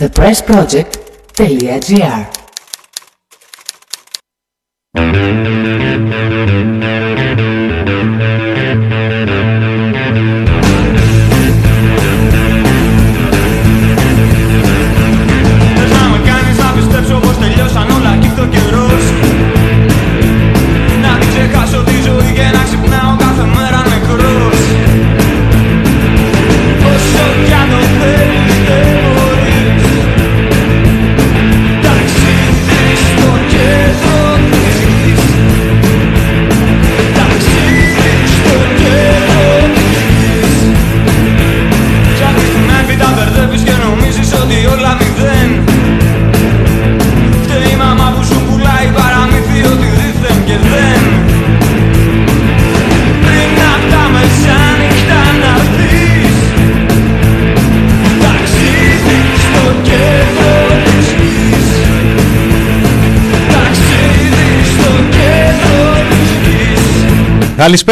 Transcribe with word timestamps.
thepressproject.gr 0.00 2.39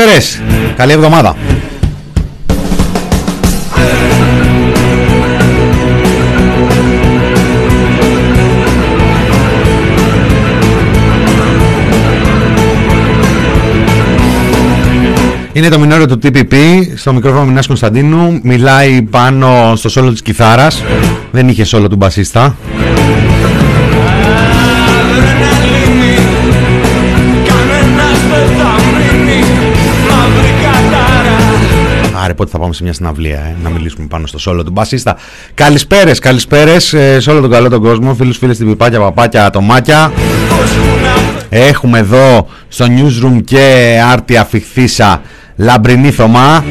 Καλησπέρες, 0.08 0.42
καλή 0.76 0.92
εβδομάδα. 0.92 1.36
Είναι 15.52 15.68
το 15.68 15.78
μινόριο 15.78 16.06
του 16.06 16.18
TPP, 16.22 16.54
στο 16.94 17.12
μικρόφωνο 17.12 17.44
Μινάς 17.44 17.66
Κωνσταντίνου, 17.66 18.40
μιλάει 18.42 19.02
πάνω 19.02 19.72
στο 19.76 19.88
σόλο 19.88 20.10
της 20.10 20.22
κιθάρας, 20.22 20.82
δεν 21.30 21.48
είχε 21.48 21.64
σόλο 21.64 21.88
του 21.88 21.96
μπασίστα. 21.96 22.56
Άρε, 32.38 32.46
πότε 32.46 32.50
θα 32.50 32.58
πάμε 32.58 32.74
σε 32.74 32.82
μια 32.82 32.92
συναυλία, 32.92 33.38
ε, 33.38 33.56
να 33.62 33.70
μιλήσουμε 33.70 34.06
πάνω 34.06 34.26
στο 34.26 34.38
σόλο 34.38 34.64
του 34.64 34.70
μπασίστα. 34.70 35.16
Καλησπέρες, 35.54 36.18
καλησπέρες 36.18 36.92
ε, 36.92 37.20
σε 37.20 37.30
όλο 37.30 37.40
τον 37.40 37.50
καλό 37.50 37.68
τον 37.68 37.82
κόσμο, 37.82 38.14
φίλους, 38.14 38.36
φίλες, 38.36 38.56
την 38.56 38.66
πιπάκια, 38.66 39.00
παπάκια, 39.00 39.46
ατομάκια. 39.46 40.12
Έχουμε 41.48 41.98
εδώ 41.98 42.48
στο 42.68 42.86
newsroom 42.88 43.40
και 43.44 43.96
άρτια 44.12 44.44
φιχθήσα 44.44 45.22
λαμπρινή 45.56 46.10
Θωμά. 46.10 46.64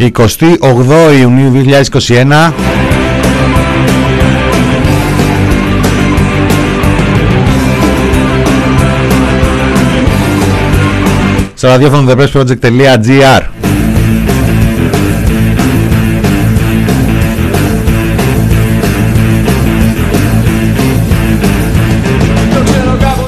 «28 0.00 1.18
Ιουνίου 1.20 1.52
2021 2.08 2.52
στο 11.60 11.68
ραδιόφωνο 11.68 12.12
thepressproject.gr 12.12 13.42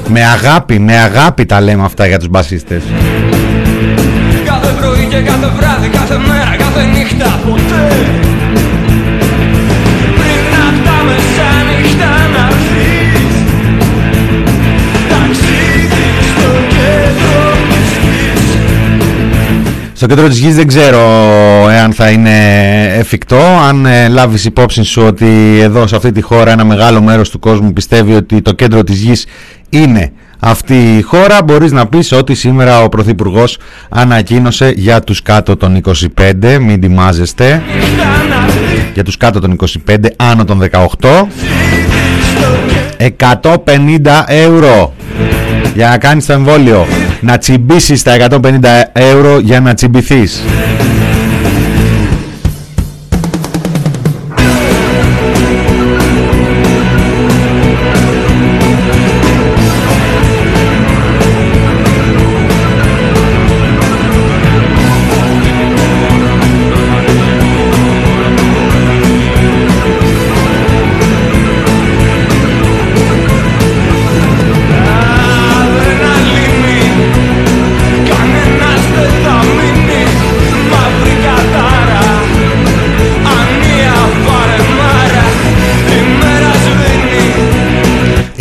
Με 0.08 0.24
αγάπη, 0.24 0.78
με 0.78 0.96
αγάπη 0.96 1.46
τα 1.46 1.60
λέμε 1.60 1.84
αυτά 1.84 2.06
για 2.06 2.18
τους 2.18 2.28
μπασίστες. 2.28 2.82
Κάθε 4.44 4.72
πρωί 4.80 5.06
και 5.10 5.20
κάθε 5.20 5.52
βράδυ, 5.56 5.88
κάθε 5.88 6.18
μέρα, 6.18 6.56
κάθε 6.58 6.84
νύχτα, 6.84 7.40
ποτέ 7.44 8.22
Στο 20.02 20.10
κέντρο 20.10 20.28
της 20.28 20.38
γης 20.38 20.54
δεν 20.54 20.66
ξέρω 20.66 21.00
εάν 21.70 21.92
θα 21.92 22.10
είναι 22.10 22.30
εφικτό. 22.98 23.40
Αν 23.68 23.86
ε, 23.86 24.08
λάβεις 24.08 24.44
υπόψη 24.44 24.82
σου 24.82 25.02
ότι 25.02 25.58
εδώ 25.60 25.86
σε 25.86 25.96
αυτή 25.96 26.12
τη 26.12 26.20
χώρα 26.20 26.50
ένα 26.50 26.64
μεγάλο 26.64 27.02
μέρος 27.02 27.30
του 27.30 27.38
κόσμου 27.38 27.72
πιστεύει 27.72 28.14
ότι 28.14 28.42
το 28.42 28.52
κέντρο 28.52 28.84
της 28.84 29.00
γης 29.00 29.26
είναι 29.68 30.12
αυτή 30.38 30.96
η 30.96 31.02
χώρα 31.02 31.42
μπορείς 31.42 31.72
να 31.72 31.86
πεις 31.86 32.12
ότι 32.12 32.34
σήμερα 32.34 32.82
ο 32.82 32.88
Πρωθυπουργός 32.88 33.58
ανακοίνωσε 33.88 34.72
για 34.76 35.00
τους 35.00 35.22
κάτω 35.22 35.56
των 35.56 35.80
25 36.20 36.58
μην 36.60 36.80
τιμάζεστε 36.80 37.62
για 38.94 39.04
τους 39.04 39.16
κάτω 39.16 39.40
των 39.40 39.56
25 39.88 39.96
άνω 40.16 40.44
των 40.44 40.62
18 40.72 41.26
150 43.18 44.24
ευρώ 44.26 44.94
για 45.74 45.88
να 45.88 45.98
κάνεις 45.98 46.26
το 46.26 46.32
εμβόλιο 46.32 46.86
να 47.22 47.38
τσιμπήσεις 47.38 48.02
τα 48.02 48.16
150 48.30 48.48
ευρώ 48.92 49.38
για 49.38 49.60
να 49.60 49.74
τσιμπηθείς 49.74 50.42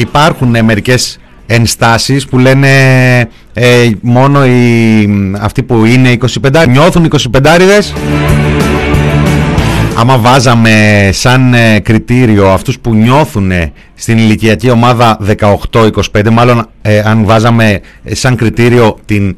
υπάρχουν 0.02 0.56
ε, 0.56 0.62
μερικές 0.62 1.20
ενστάσεις 1.46 2.26
που 2.26 2.38
λένε 2.38 2.70
ε, 3.54 3.90
μόνο 4.02 4.46
οι, 4.46 5.10
αυτοί 5.40 5.64
που 5.64 5.86
είναι 5.86 6.18
25 6.44 6.66
νιώθουν 6.70 7.10
25 7.34 7.46
άμα 9.96 10.18
βάζαμε 10.18 11.10
σαν 11.14 11.54
ε, 11.54 11.80
κριτήριο 11.80 12.50
αυτούς 12.50 12.80
που 12.80 12.94
νιώθουν 12.94 13.52
στην 13.94 14.18
ηλικιακή 14.18 14.70
ομάδα 14.70 15.20
18-25 15.72 15.92
μάλλον 16.32 16.70
αν 17.04 17.26
βάζαμε 17.26 17.82
σαν 18.12 18.36
κριτήριο 18.36 18.98
την 19.06 19.36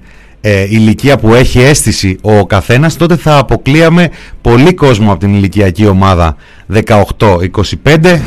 ηλικία 0.70 1.18
που 1.18 1.34
έχει 1.34 1.60
αίσθηση 1.60 2.18
ο 2.22 2.46
καθένας 2.46 2.96
τότε 2.96 3.16
θα 3.16 3.38
αποκλείαμε 3.38 4.10
πολύ 4.42 4.74
κόσμο 4.74 5.12
από 5.12 5.20
την 5.20 5.34
ηλικιακή 5.34 5.88
ομάδα 5.88 6.36
18-25 6.74 8.20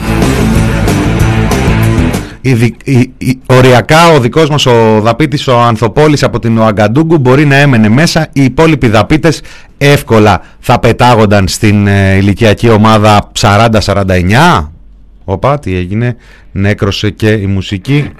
οριακά 3.46 4.08
ο 4.08 4.20
δικός 4.20 4.48
μας 4.50 4.66
ο 4.66 5.00
δαπίτης 5.00 5.46
ο 5.48 5.60
Ανθοπόλης 5.60 6.22
από 6.22 6.38
την 6.38 6.58
Οαγκαντούγκου 6.58 7.18
μπορεί 7.18 7.44
να 7.44 7.56
έμενε 7.56 7.88
μέσα. 7.88 8.28
Οι 8.32 8.44
υπόλοιποι 8.44 8.88
δαπίτες 8.88 9.42
εύκολα 9.78 10.42
θα 10.60 10.78
πετάγονταν 10.78 11.48
στην 11.48 11.86
ε, 11.86 12.16
ηλικιακή 12.16 12.70
ομάδα 12.70 13.30
40-49 13.40 14.68
Οπα 15.28 15.58
τι 15.58 15.76
έγινε. 15.76 16.16
Νέκρωσε 16.52 17.10
και 17.10 17.28
η 17.28 17.46
μουσική 17.46 18.10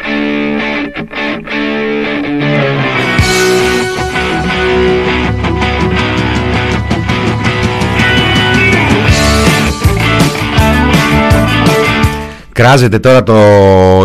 Κράζεται 12.56 12.98
τώρα 12.98 13.22
το 13.22 13.34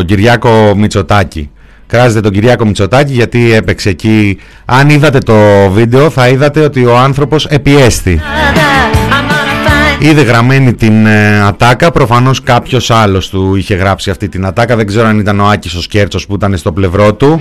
Κυριάκο 0.06 0.74
Μητσοτάκη. 0.76 1.50
κράζετε 1.88 2.20
τον 2.20 2.32
Κυριάκο 2.32 2.66
Μητσοτάκη 2.66 3.14
γιατί 3.14 3.54
έπαιξε 3.54 3.90
εκεί. 3.90 4.38
Αν 4.66 4.90
είδατε 4.90 5.18
το 5.18 5.36
βίντεο 5.70 6.10
θα 6.10 6.28
είδατε 6.28 6.60
ότι 6.60 6.86
ο 6.86 6.98
άνθρωπος 6.98 7.46
επιέστη. 7.46 8.22
Είδε 10.00 10.22
γραμμένη 10.22 10.74
την 10.74 11.06
ε, 11.06 11.42
ατάκα, 11.42 11.92
προφανώς 11.92 12.42
κάποιος 12.44 12.92
άλλος 12.92 13.30
του 13.30 13.56
είχε 13.56 13.76
γράψει 13.76 14.10
αυτή 14.10 14.30
την 14.30 14.46
ατάκα. 14.46 14.76
Δεν 14.76 14.88
ξέρω 14.88 15.08
αν 15.08 15.20
ήταν 15.20 15.40
ο 15.40 15.46
Άκης 15.46 15.76
ο 15.76 15.82
Σκέρτσος 15.82 16.26
που 16.26 16.36
ήταν 16.36 16.58
στο 16.58 16.72
πλευρό 16.72 17.14
του. 17.14 17.40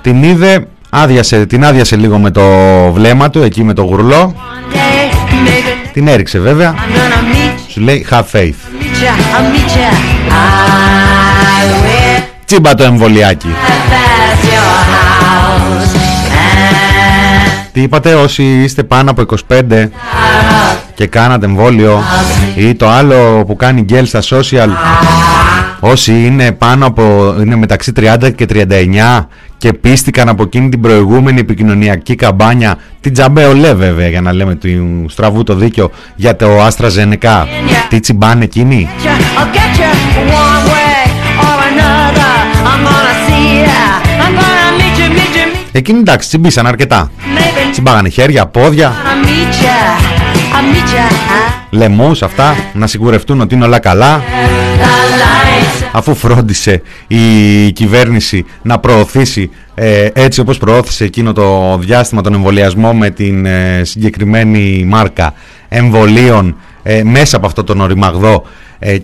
Την 0.00 0.22
είδε, 0.22 0.66
άδειασε, 0.90 1.46
την 1.46 1.64
άδειασε 1.64 1.96
λίγο 1.96 2.18
με 2.18 2.30
το 2.30 2.42
βλέμμα 2.92 3.30
του, 3.30 3.42
εκεί 3.42 3.64
με 3.64 3.72
το 3.72 3.82
γουρλό. 3.82 4.34
Την 5.92 6.08
έριξε 6.08 6.38
βέβαια. 6.38 6.74
Σου 7.72 7.80
λέει 7.80 8.06
have 8.10 8.24
faith. 8.32 8.54
Τσίμπα 12.44 12.74
το 12.74 12.84
εμβολιάκι. 12.84 13.48
Τι 17.72 17.82
είπατε 17.82 18.14
όσοι 18.14 18.42
είστε 18.42 18.82
πάνω 18.82 19.10
από 19.10 19.24
25 19.48 19.88
και 20.94 21.06
κάνατε 21.06 21.46
εμβόλιο 21.46 22.02
ή 22.56 22.74
το 22.74 22.88
άλλο 22.88 23.44
που 23.46 23.56
κάνει 23.56 23.80
γκέλ 23.82 24.06
στα 24.06 24.20
social 24.20 24.68
όσοι 25.80 26.26
είναι 26.26 26.52
πάνω 26.52 26.86
από 26.86 27.34
είναι 27.40 27.56
μεταξύ 27.56 27.92
30 27.96 28.34
και 28.34 28.46
39 28.52 29.26
και 29.58 29.72
πίστηκαν 29.72 30.28
από 30.28 30.42
εκείνη 30.42 30.68
την 30.68 30.80
προηγούμενη 30.80 31.40
επικοινωνιακή 31.40 32.14
καμπάνια 32.14 32.78
την 33.02 33.12
τζαμπέολέ 33.12 33.74
βέβαια 33.74 34.08
για 34.08 34.20
να 34.20 34.32
λέμε 34.32 34.54
του 34.54 35.06
στραβού 35.08 35.42
το 35.42 35.54
δίκιο 35.54 35.90
για 36.16 36.36
το 36.36 36.62
Άστρα 36.62 36.88
Ζενεκά 36.88 37.46
τι 37.88 38.00
τσιμπάνε 38.00 38.44
εκείνοι; 38.44 38.88
Εκείνοι 45.72 45.98
εντάξει 45.98 46.28
τσιμπήσαν 46.28 46.66
αρκετά. 46.66 47.10
Τσιμπάγανε 47.70 48.08
χέρια, 48.08 48.46
πόδια 48.46 48.92
Λαιμούς 51.70 52.22
αυτά 52.22 52.54
Να 52.72 52.86
σιγουρευτούν 52.86 53.40
ότι 53.40 53.54
είναι 53.54 53.64
όλα 53.64 53.78
καλά. 53.78 54.22
Αφού 55.92 56.14
φρόντισε 56.14 56.82
η 57.06 57.72
κυβέρνηση 57.72 58.44
να 58.62 58.78
προωθήσει 58.78 59.50
ε, 59.74 60.08
έτσι 60.12 60.40
όπως 60.40 60.58
προώθησε 60.58 61.04
εκείνο 61.04 61.32
το 61.32 61.78
διάστημα 61.78 62.22
τον 62.22 62.34
εμβολιασμό 62.34 62.94
με 62.94 63.10
την 63.10 63.46
ε, 63.46 63.80
συγκεκριμένη 63.84 64.84
μάρκα 64.88 65.34
εμβολίων 65.68 66.56
ε, 66.82 67.02
μέσα 67.02 67.36
από 67.36 67.46
αυτό 67.46 67.64
τον 67.64 67.80
οριμαγδό 67.80 68.44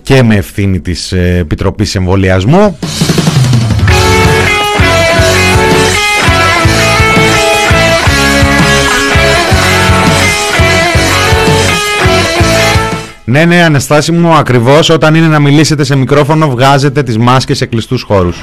και 0.03 0.23
με 0.23 0.35
ευθύνη 0.35 0.79
της 0.79 1.11
Επιτροπής 1.11 1.95
Εμβολιασμού 1.95 2.77
Ναι, 13.29 13.45
ναι, 13.45 13.63
Αναστάση 13.63 14.11
μου, 14.11 14.33
ακριβώς 14.33 14.89
όταν 14.89 15.15
είναι 15.15 15.27
να 15.27 15.39
μιλήσετε 15.39 15.83
σε 15.83 15.95
μικρόφωνο 15.95 16.49
βγάζετε 16.49 17.03
τις 17.03 17.17
μάσκες 17.17 17.57
σε 17.57 17.65
κλειστούς 17.65 18.01
χώρους. 18.01 18.37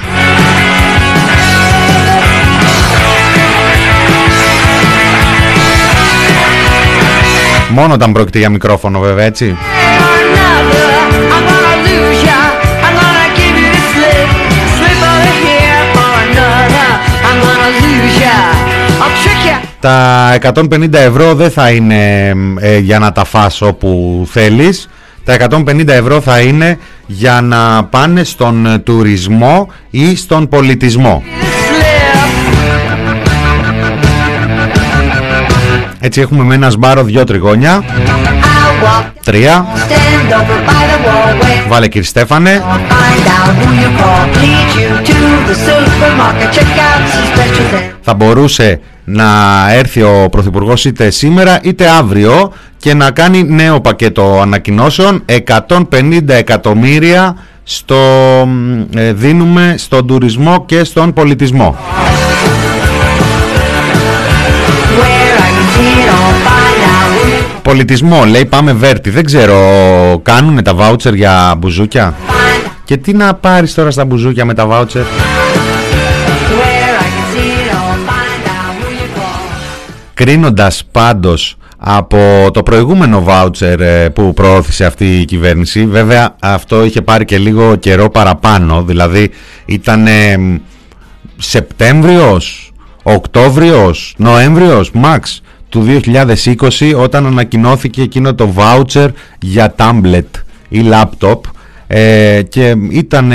Μόνο 7.69 7.93
όταν 7.93 8.11
πρόκειται 8.11 8.39
για 8.39 8.49
μικρόφωνο 8.49 8.99
βέβαια, 8.99 9.25
έτσι. 9.25 9.57
Τα 19.87 20.37
150 20.41 20.93
ευρώ 20.93 21.33
δεν 21.33 21.51
θα 21.51 21.69
είναι 21.69 22.33
ε, 22.59 22.77
για 22.77 22.99
να 22.99 23.11
τα 23.11 23.25
φας 23.25 23.61
όπου 23.61 24.23
θέλεις. 24.31 24.89
Τα 25.23 25.37
150 25.49 25.87
ευρώ 25.87 26.21
θα 26.21 26.39
είναι 26.39 26.77
για 27.05 27.41
να 27.41 27.83
πάνε 27.83 28.23
στον 28.23 28.81
τουρισμό 28.83 29.71
ή 29.89 30.15
στον 30.15 30.47
πολιτισμό. 30.47 31.23
Έτσι 35.99 36.21
έχουμε 36.21 36.43
με 36.43 36.55
ένα 36.55 36.69
σμπάρο 36.69 37.03
δυο 37.03 37.23
τριγώνια. 37.23 37.83
Τρία. 39.23 39.65
Βάλε 41.67 41.87
κύριε 41.87 42.07
Στέφανε. 42.07 42.63
Θα 48.01 48.13
μπορούσε 48.13 48.79
να 49.03 49.25
έρθει 49.73 50.01
ο 50.01 50.27
Πρωθυπουργός 50.31 50.85
είτε 50.85 51.09
σήμερα 51.09 51.59
είτε 51.63 51.89
αύριο 51.89 52.53
και 52.77 52.93
να 52.93 53.11
κάνει 53.11 53.43
νέο 53.43 53.81
πακέτο 53.81 54.39
ανακοινώσεων 54.41 55.25
150 55.57 56.21
εκατομμύρια 56.27 57.35
στο, 57.63 57.95
ε, 58.95 59.13
δίνουμε 59.13 59.75
στον 59.77 60.07
τουρισμό 60.07 60.65
και 60.65 60.83
στον 60.83 61.13
πολιτισμό. 61.13 61.75
Πολιτισμό, 67.67 68.25
λέει 68.25 68.45
πάμε 68.45 68.73
Βέρτη. 68.73 69.09
Δεν 69.09 69.25
ξέρω, 69.25 69.57
κάνουν 70.23 70.63
τα 70.63 70.73
βάουτσερ 70.75 71.13
για 71.13 71.55
μπουζούκια; 71.57 72.15
Και 72.83 72.97
τι 72.97 73.13
να 73.13 73.33
πάρεις 73.33 73.73
τώρα 73.73 73.91
στα 73.91 74.05
μπουζούκια 74.05 74.45
με 74.45 74.53
τα 74.53 74.65
βάουτσερ. 74.65 75.03
Κρίνοντας 80.13 80.83
πάντως 80.91 81.55
από 81.77 82.49
το 82.53 82.63
προηγούμενο 82.63 83.23
βάουτσερ 83.23 83.81
ε, 83.81 84.09
που 84.09 84.33
προώθησε 84.33 84.85
αυτή 84.85 85.19
η 85.19 85.25
κυβέρνηση, 85.25 85.85
βέβαια 85.85 86.35
αυτό 86.39 86.83
είχε 86.83 87.01
πάρει 87.01 87.25
και 87.25 87.37
λίγο 87.37 87.75
καιρό 87.75 88.09
παραπάνω, 88.09 88.83
δηλαδή 88.83 89.31
ήταν 89.65 90.07
Σεπτέμβριος, 91.37 92.71
Οκτώβριος, 93.03 94.13
Νοέμβριος, 94.17 94.91
μαξ 94.91 95.41
του 95.77 96.01
2020 96.79 96.93
όταν 96.97 97.25
ανακοινώθηκε 97.25 98.01
εκείνο 98.01 98.35
το 98.35 98.53
voucher 98.57 99.07
για 99.39 99.75
tablet 99.77 100.41
ή 100.69 100.81
laptop 100.91 101.39
ε, 101.87 102.41
και 102.49 102.75
ήταν, 102.89 103.31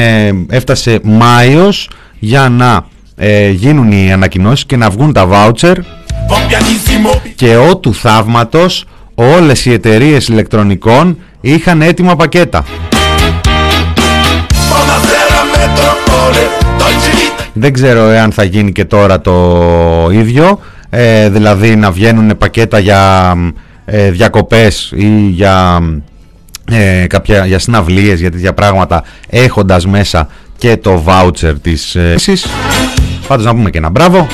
έφτασε 0.49 1.01
Μάιος 1.03 1.91
για 2.19 2.49
να 2.49 2.87
ε, 3.17 3.51
γίνουν 3.51 3.93
οι 3.93 4.13
ανακοινώσεις 4.13 4.67
και 4.67 4.77
να 4.77 4.91
βγουν 4.91 5.13
τα 5.13 5.29
voucher 5.33 5.75
και 7.35 7.57
ό 7.57 7.77
του 7.77 7.95
θαύματος 7.95 8.85
όλες 9.15 9.65
οι 9.65 9.73
εταιρείες 9.73 10.29
ηλεκτρονικών 10.29 11.19
είχαν 11.41 11.83
έτοιμα 11.83 12.17
πακέτα. 12.17 12.65
Δεν 17.53 17.73
ξέρω 17.73 18.09
εάν 18.09 18.33
θα 18.33 18.45
γίνει 18.45 18.73
και 18.73 18.85
τώρα 18.85 19.21
το 19.21 20.09
ίδιο 20.13 20.61
ε, 20.95 21.29
δηλαδή 21.29 21.77
να 21.77 21.91
βγαίνουν 21.91 22.39
πακέτα 22.39 22.79
για 22.79 23.35
ε, 23.85 24.11
διακοπές 24.11 24.93
ή 24.97 25.29
για, 25.29 25.81
ε, 26.71 27.07
κάποια, 27.07 27.47
για 27.47 27.59
συναυλίες, 27.59 28.21
για 28.21 28.31
τέτοια 28.31 28.53
πράγματα 28.53 29.05
έχοντας 29.29 29.87
μέσα 29.87 30.29
και 30.59 30.77
το 30.77 31.05
voucher 31.07 31.55
της 31.63 31.95
ε, 31.95 32.15
Πάντως 33.27 33.45
να 33.45 33.55
πούμε 33.55 33.71
και 33.71 33.79
ένα 33.79 33.91
μπράβο. 33.91 34.27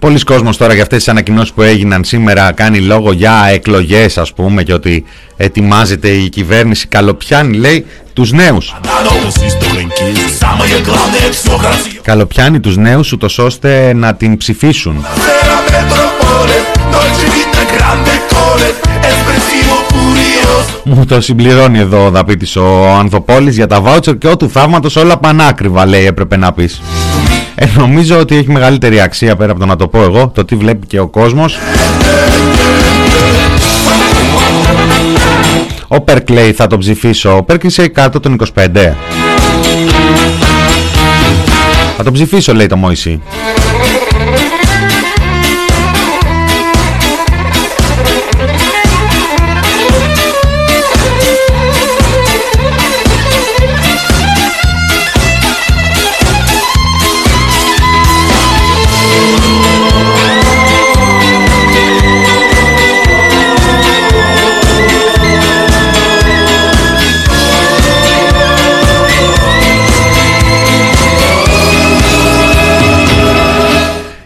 Πολλοί 0.00 0.20
κόσμος 0.20 0.56
τώρα 0.56 0.72
για 0.72 0.82
αυτές 0.82 0.98
τις 0.98 1.08
ανακοινώσεις 1.08 1.52
που 1.52 1.62
έγιναν 1.62 2.04
σήμερα 2.04 2.52
κάνει 2.52 2.78
λόγο 2.78 3.12
για 3.12 3.46
εκλογές 3.52 4.18
ας 4.18 4.32
πούμε 4.32 4.62
και 4.62 4.72
ότι 4.72 5.04
ετοιμάζεται 5.36 6.08
η 6.08 6.28
κυβέρνηση 6.28 6.86
καλοπιάνει 6.86 7.56
λέει 7.56 7.86
τους 8.12 8.32
νέους. 8.32 8.74
Καλοπιάνει 12.02 12.60
τους 12.60 12.76
νέους 12.76 13.12
ούτως 13.12 13.38
ώστε 13.38 13.92
να 13.94 14.14
την 14.14 14.36
ψηφίσουν. 14.36 15.04
Μου 20.84 21.06
το 21.06 21.20
συμπληρώνει 21.20 21.78
εδώ 21.78 22.04
ο 22.06 22.10
Δαπίτης 22.10 22.56
ο 22.56 22.88
Ανθοπόλης 22.98 23.56
για 23.56 23.66
τα 23.66 23.80
βάουτσερ 23.80 24.18
και 24.18 24.28
ό,τι 24.28 24.48
θαύματος 24.48 24.96
όλα 24.96 25.18
πανάκριβα 25.18 25.86
λέει 25.86 26.06
έπρεπε 26.06 26.36
να 26.36 26.52
πεις. 26.52 26.80
Ε, 27.62 27.66
νομίζω 27.76 28.18
ότι 28.18 28.36
έχει 28.36 28.50
μεγαλύτερη 28.50 29.00
αξία 29.00 29.36
πέρα 29.36 29.50
από 29.50 29.60
το 29.60 29.66
να 29.66 29.76
το 29.76 29.88
πω 29.88 30.02
εγώ, 30.02 30.28
το 30.34 30.44
τι 30.44 30.56
βλέπει 30.56 30.86
και 30.86 30.98
ο 30.98 31.08
κόσμος. 31.08 31.58
Ο 35.88 36.00
Περκ 36.00 36.30
λέει 36.30 36.52
θα 36.52 36.66
τον 36.66 36.78
ψηφίσω. 36.78 37.36
Ο 37.36 37.42
Περκ 37.42 37.62
είσαι 37.62 37.88
κάτω 37.88 38.20
των 38.20 38.36
25. 38.54 38.94
Θα 41.96 42.02
τον 42.04 42.12
ψηφίσω 42.12 42.54
λέει 42.54 42.66
το 42.66 42.76
Μόησι. 42.76 43.20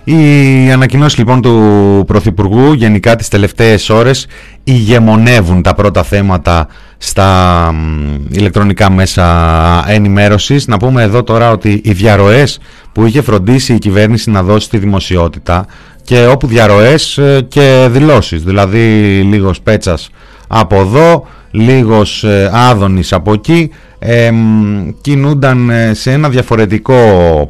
Οι 0.05 0.71
ανακοινώσεις 0.73 1.19
λοιπόν 1.19 1.41
του 1.43 2.05
Πρωθυπουργού 2.07 2.73
γενικά 2.73 3.17
τις 3.17 3.29
τελευταίες 3.29 3.91
ώρες 3.91 4.27
ηγεμονεύουν 4.65 5.63
τα 5.63 5.75
πρώτα 5.75 6.03
θέματα 6.03 6.69
στα 6.99 7.71
ηλεκτρονικά 8.29 8.91
μέσα 8.91 9.85
ενημέρωσης. 9.89 10.67
Να 10.67 10.77
πούμε 10.77 11.03
εδώ 11.03 11.23
τώρα 11.23 11.51
ότι 11.51 11.81
οι 11.85 11.93
διαρροές 11.93 12.59
που 12.93 13.07
είχε 13.07 13.23
φροντίσει 13.23 13.75
η 13.75 13.79
κυβέρνηση 13.79 14.31
να 14.31 14.43
δώσει 14.43 14.67
στη 14.67 14.79
δημοσιότητα 14.79 15.67
και 16.03 16.27
όπου 16.27 16.47
διαρροές 16.47 17.19
ε, 17.19 17.47
και 17.49 17.89
δηλώσεις, 17.91 18.43
δηλαδή 18.43 18.81
λίγος 19.21 19.61
πέτσας 19.61 20.11
από 20.49 20.77
εδώ, 20.77 21.27
λίγος 21.51 22.25
ε, 22.25 22.51
άδωνης 22.53 23.13
από 23.13 23.33
εκεί, 23.33 23.71
ε, 23.99 24.31
κινούνταν 25.01 25.71
σε 25.93 26.13
ένα 26.13 26.29
διαφορετικό 26.29 26.97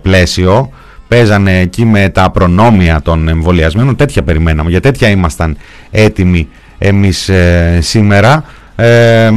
πλαίσιο 0.02 0.70
παίζανε 1.08 1.60
εκεί 1.60 1.84
με 1.84 2.08
τα 2.08 2.30
προνόμια 2.30 3.00
των 3.02 3.28
εμβολιασμένων. 3.28 3.96
Τέτοια 3.96 4.22
περιμέναμε, 4.22 4.70
για 4.70 4.80
τέτοια 4.80 5.08
ήμασταν 5.08 5.56
έτοιμοι 5.90 6.48
εμείς 6.78 7.28
ε, 7.28 7.78
σήμερα. 7.82 8.44
Ε, 8.76 9.30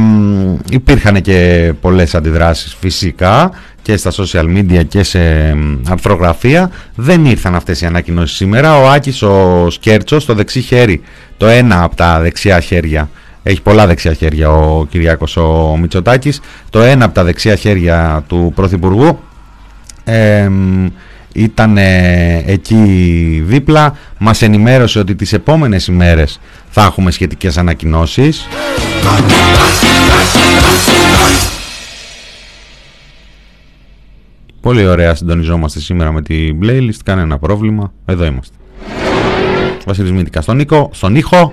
υπήρχαν 0.70 1.20
και 1.20 1.72
πολλές 1.80 2.14
αντιδράσεις 2.14 2.76
φυσικά 2.80 3.50
και 3.82 3.96
στα 3.96 4.12
social 4.16 4.44
media 4.44 4.86
και 4.88 5.02
σε 5.02 5.20
αρθρογραφία 5.88 6.70
δεν 6.94 7.24
ήρθαν 7.24 7.54
αυτές 7.54 7.80
οι 7.80 7.86
ανακοινώσεις 7.86 8.36
σήμερα 8.36 8.78
ο 8.78 8.90
Άκης 8.90 9.22
ο 9.22 9.66
Σκέρτσος 9.70 10.24
το 10.24 10.34
δεξί 10.34 10.60
χέρι 10.60 11.02
το 11.36 11.46
ένα 11.46 11.82
από 11.82 11.96
τα 11.96 12.20
δεξιά 12.20 12.60
χέρια 12.60 13.10
έχει 13.42 13.62
πολλά 13.62 13.86
δεξιά 13.86 14.12
χέρια 14.12 14.50
ο 14.50 14.84
Κυριάκος 14.84 15.36
ο 15.36 15.76
Μητσοτάκης 15.80 16.40
το 16.70 16.80
ένα 16.80 17.04
από 17.04 17.14
τα 17.14 17.24
δεξιά 17.24 17.54
χέρια 17.56 18.24
του 18.26 18.52
Πρωθυπουργού 18.54 19.18
ε, 20.04 20.50
ήταν 21.34 21.76
εκεί 22.46 22.84
δίπλα 23.46 23.96
μας 24.18 24.42
ενημέρωσε 24.42 24.98
ότι 24.98 25.14
τις 25.14 25.32
επόμενες 25.32 25.86
ημέρες 25.86 26.40
θα 26.70 26.84
έχουμε 26.84 27.10
σχετικές 27.10 27.58
ανακοινώσεις. 27.58 28.46
Πολύ 34.60 34.86
ωραία 34.86 35.14
συντονιζόμαστε 35.14 35.80
σήμερα 35.80 36.12
με 36.12 36.22
την 36.22 36.58
playlist, 36.62 36.98
κανένα 37.04 37.38
πρόβλημα, 37.38 37.92
εδώ 38.04 38.24
είμαστε. 38.24 38.56
Βασίλης 39.86 40.12
Μήτικα 40.12 40.40
στον, 40.40 40.56
Νίκο, 40.56 40.90
στον 40.92 41.16
ήχο 41.16 41.52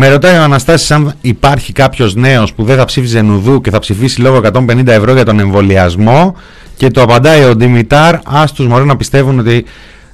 Με 0.00 0.08
ρωτάει 0.08 0.38
ο 0.38 0.42
Αναστάσης 0.42 0.90
αν 0.90 1.14
υπάρχει 1.20 1.72
κάποιος 1.72 2.14
νέος 2.14 2.52
που 2.52 2.64
δεν 2.64 2.76
θα 2.76 2.84
ψήφιζε 2.84 3.20
νουδού 3.20 3.60
και 3.60 3.70
θα 3.70 3.78
ψηφίσει 3.78 4.20
λόγω 4.20 4.40
150 4.52 4.86
ευρώ 4.86 5.12
για 5.12 5.24
τον 5.24 5.38
εμβολιασμό 5.38 6.36
και 6.76 6.90
το 6.90 7.02
απαντάει 7.02 7.44
ο 7.44 7.56
Ντιμητάρ, 7.56 8.14
ας 8.24 8.52
τους 8.52 8.66
μωρέ 8.66 8.84
να 8.84 8.96
πιστεύουν 8.96 9.38
ότι 9.38 9.64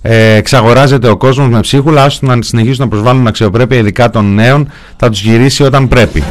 ε, 0.02 0.34
εξαγοράζεται 0.34 1.08
ο 1.08 1.16
κόσμος 1.16 1.48
με 1.48 1.60
ψίχουλα, 1.60 2.04
ας 2.04 2.22
να 2.22 2.38
συνεχίσουν 2.40 2.84
να 2.84 2.88
προσβάλλουν 2.88 3.26
αξιοπρέπεια 3.26 3.78
ειδικά 3.78 4.10
των 4.10 4.34
νέων, 4.34 4.70
θα 4.96 5.08
τους 5.08 5.22
γυρίσει 5.22 5.62
όταν 5.62 5.88
πρέπει. 5.88 6.22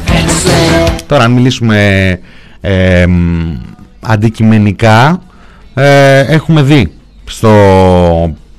Τώρα 1.07 1.23
αν 1.23 1.31
μιλήσουμε 1.31 2.19
ε, 2.61 3.05
αντικειμενικά, 3.99 5.21
ε, 5.73 6.19
έχουμε 6.19 6.61
δει 6.61 6.91
στο 7.25 7.51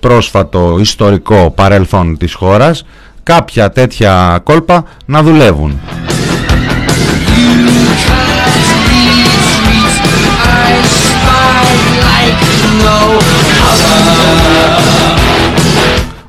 πρόσφατο 0.01 0.77
ιστορικό 0.81 1.53
παρελθόν 1.57 2.17
της 2.17 2.35
χώρας 2.35 2.85
κάποια 3.25 3.71
τέτοια 3.71 4.41
κόλπα 4.43 4.85
να 5.05 5.23
δουλεύουν. 5.23 5.81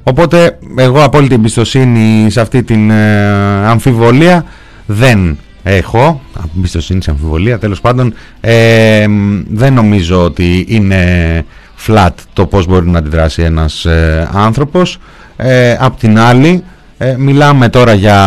Οπότε 0.04 0.58
εγώ 0.78 1.04
απόλυτη 1.04 1.34
εμπιστοσύνη 1.34 2.32
σε 2.32 2.42
αυτή 2.42 2.64
την 2.64 2.90
ε, 2.90 3.68
αμφιβολία 3.68 4.46
δεν 4.86 5.38
έχω. 5.64 6.22
Εμπιστοσύνη 6.58 7.04
σε 7.04 7.12
αμφιβολία 7.12 7.60
τέλος 7.60 7.82
πάντων. 7.82 8.14
Ε, 8.42 9.06
δεν 9.50 9.74
νομίζω 9.74 10.24
ότι 10.24 10.66
είναι 10.70 11.46
flat 11.88 12.10
το 12.34 12.46
πως 12.46 12.66
μπορεί 12.66 12.90
να 12.90 12.98
αντιδράσει 12.98 13.42
ένας 13.42 13.86
ε, 13.86 14.30
άνθρωπος. 14.34 14.98
Ε, 15.38 15.78
απ' 15.80 16.00
την 16.00 16.20
άλλη 16.20 16.64
ε, 16.98 17.16
μιλάμε 17.18 17.70
τώρα 17.70 17.94
για 17.94 18.20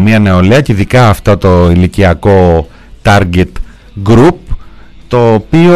μια 0.00 0.18
νεολαία 0.18 0.60
και 0.60 0.72
ειδικά 0.72 1.08
αυτό 1.08 1.36
το 1.36 1.70
ηλικιακό 1.70 2.68
target 3.02 3.48
group 4.06 4.34
το 5.08 5.34
οποίο 5.34 5.74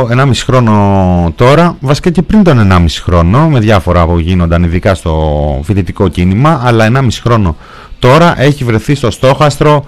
1,5 0.00 0.30
χρόνο 0.34 1.32
τώρα, 1.36 1.76
βασικά 1.80 2.10
και 2.10 2.22
πριν 2.22 2.42
τον 2.42 2.68
1,5 2.72 2.84
χρόνο 3.02 3.48
με 3.48 3.60
διάφορα 3.60 4.06
που 4.06 4.18
γίνονταν 4.18 4.62
ειδικά 4.62 4.94
στο 4.94 5.60
φοιτητικό 5.64 6.08
κίνημα 6.08 6.60
αλλά 6.64 6.88
1,5 6.92 7.06
χρόνο 7.22 7.56
τώρα 7.98 8.42
έχει 8.42 8.64
βρεθεί 8.64 8.94
στο 8.94 9.10
στόχαστρο 9.10 9.84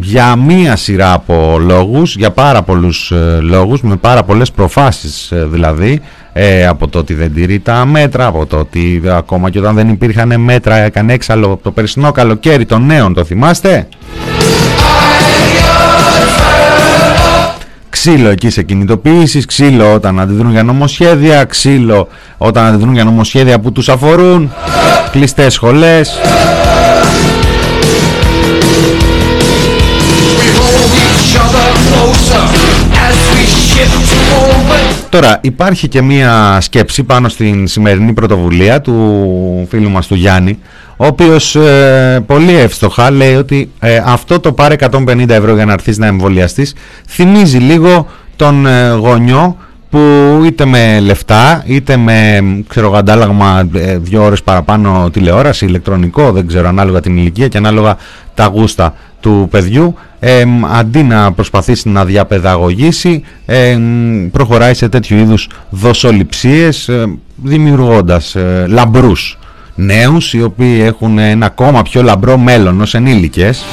για 0.00 0.36
μία 0.36 0.76
σειρά 0.76 1.12
από 1.12 1.56
λόγους, 1.60 2.16
για 2.16 2.30
πάρα 2.30 2.62
πολλούς 2.62 3.10
ε, 3.10 3.38
λόγους, 3.42 3.82
με 3.82 3.96
πάρα 3.96 4.22
πολλές 4.22 4.50
προφάσεις 4.50 5.30
ε, 5.30 5.46
δηλαδή, 5.46 6.00
ε, 6.36 6.66
από 6.66 6.88
το 6.88 6.98
ότι 6.98 7.14
δεν 7.14 7.34
τηρεί 7.34 7.58
τα 7.58 7.86
μέτρα, 7.86 8.26
από 8.26 8.46
το 8.46 8.56
ότι 8.56 9.02
ακόμα 9.08 9.50
και 9.50 9.58
όταν 9.58 9.74
δεν 9.74 9.88
υπήρχαν 9.88 10.40
μέτρα 10.40 10.76
έκανε 10.76 11.12
έξαλλο 11.12 11.58
το 11.62 11.70
περσινό 11.70 12.12
καλοκαίρι 12.12 12.66
των 12.66 12.86
νέων, 12.86 13.14
το 13.14 13.24
θυμάστε; 13.24 13.88
Ξύλο 17.88 18.28
εκεί 18.28 18.50
σε 18.50 18.62
κινητοποιήσεις, 18.62 19.46
ξύλο 19.46 19.94
όταν 19.94 20.20
αντιδρούν 20.20 20.50
για 20.50 20.62
νομοσχέδια, 20.62 21.44
ξύλο 21.44 22.08
όταν 22.36 22.66
αντιδρούν 22.66 22.94
για 22.94 23.04
νομοσχέδια 23.04 23.58
που 23.60 23.72
τους 23.72 23.88
αφορούν, 23.88 24.52
κλειστές 25.12 25.52
σχολές. 25.52 26.18
Τώρα 35.08 35.38
υπάρχει 35.40 35.88
και 35.88 36.02
μία 36.02 36.58
σκέψη 36.60 37.02
πάνω 37.04 37.28
στην 37.28 37.66
σημερινή 37.66 38.12
πρωτοβουλία 38.12 38.80
του 38.80 39.66
φίλου 39.70 39.90
μας 39.90 40.06
του 40.06 40.14
Γιάννη 40.14 40.58
ο 40.96 41.06
οποίος 41.06 41.54
ε, 41.56 42.22
πολύ 42.26 42.56
εύστοχα 42.56 43.10
λέει 43.10 43.34
ότι 43.34 43.70
ε, 43.78 44.02
αυτό 44.04 44.40
το 44.40 44.52
πάρε 44.52 44.76
150 44.90 45.28
ευρώ 45.28 45.54
για 45.54 45.64
να 45.64 45.72
έρθεις 45.72 45.98
να 45.98 46.06
εμβολιαστείς 46.06 46.74
θυμίζει 47.06 47.58
λίγο 47.58 48.06
τον 48.36 48.66
ε, 48.66 48.90
γονιό 48.90 49.56
που 49.90 50.00
είτε 50.44 50.64
με 50.64 51.00
λεφτά 51.00 51.62
είτε 51.66 51.96
με 51.96 52.40
ξέρω 52.68 52.96
αντάλλαγμα 52.96 53.68
δύο 53.98 54.24
ώρες 54.24 54.42
παραπάνω 54.42 55.10
τηλεόραση, 55.12 55.64
ηλεκτρονικό 55.64 56.32
δεν 56.32 56.46
ξέρω 56.46 56.68
ανάλογα 56.68 57.00
την 57.00 57.16
ηλικία 57.16 57.48
και 57.48 57.58
ανάλογα 57.58 57.96
τα 58.34 58.46
γούστα 58.46 58.94
του 59.24 59.48
παιδιού 59.50 59.94
αντί 60.72 61.02
να 61.02 61.32
προσπαθήσει 61.32 61.88
να 61.88 62.04
διαπαιδαγωγήσει 62.04 63.22
προχωράει 64.32 64.74
σε 64.74 64.88
τέτοιου 64.88 65.16
είδους 65.16 65.48
δοσοληψίες 65.70 66.90
δημιουργώντας 67.36 68.34
ε, 68.34 68.66
λαμπρούς 68.68 69.38
νέους 69.74 70.32
οι 70.32 70.42
οποίοι 70.42 70.82
έχουν 70.84 71.18
ένα 71.18 71.46
ακόμα 71.46 71.82
πιο 71.82 72.02
λαμπρό 72.02 72.36
μέλλον 72.36 72.80
ως 72.80 72.94
ενήλικες. 72.94 73.64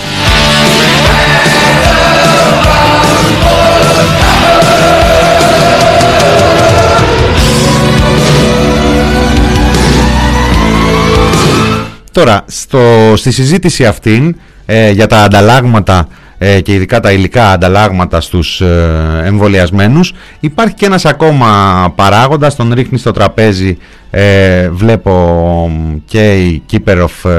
Τώρα, 12.11 12.43
στο, 12.47 13.13
στη 13.15 13.31
συζήτηση 13.31 13.85
αυτή 13.85 14.35
ε, 14.65 14.91
για 14.91 15.07
τα 15.07 15.17
ανταλλάγματα 15.17 16.07
ε, 16.43 16.61
και 16.61 16.73
ειδικά 16.73 16.99
τα 16.99 17.11
υλικά 17.11 17.51
ανταλλάγματα 17.51 18.21
στους 18.21 18.61
ε, 18.61 19.21
εμβολιασμένους 19.25 20.13
υπάρχει 20.39 20.73
και 20.73 20.85
ένας 20.85 21.05
ακόμα 21.05 21.93
παράγοντας, 21.95 22.55
τον 22.55 22.73
ρίχνει 22.73 22.97
στο 22.97 23.11
τραπέζι 23.11 23.77
ε, 24.09 24.69
βλέπω 24.69 25.71
και 26.05 26.33
η 26.33 26.63
Keeper 26.71 26.97
of 26.97 27.29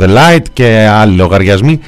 the 0.00 0.08
Light 0.08 0.42
και 0.52 0.88
άλλοι 0.92 1.16
λογαριασμοί. 1.16 1.80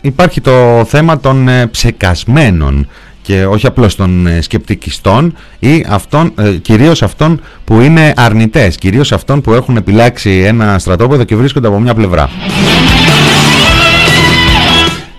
Υπάρχει 0.00 0.40
το 0.40 0.84
θέμα 0.88 1.20
των 1.20 1.48
ψεκασμένων 1.70 2.88
και 3.22 3.46
όχι 3.46 3.66
απλώς 3.66 3.96
των 3.96 4.28
σκεπτικιστών 4.40 5.34
ή 5.58 5.84
αυτών, 5.88 6.34
κυρίως 6.62 7.02
αυτών 7.02 7.40
που 7.64 7.80
είναι 7.80 8.12
αρνητές, 8.16 8.76
κυρίως 8.76 9.12
αυτών 9.12 9.40
που 9.40 9.52
έχουν 9.52 9.76
επιλάξει 9.76 10.42
ένα 10.46 10.78
στρατόπεδο 10.78 11.24
και 11.24 11.36
βρίσκονται 11.36 11.66
από 11.66 11.80
μια 11.80 11.94
πλευρά. 11.94 12.30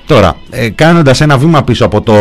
Τώρα, 0.06 0.36
ε, 0.50 0.70
κάνοντας 0.70 1.22
ένα 1.22 1.38
βήμα 1.38 1.64
πίσω 1.64 1.86
από 1.86 2.02
το 2.02 2.16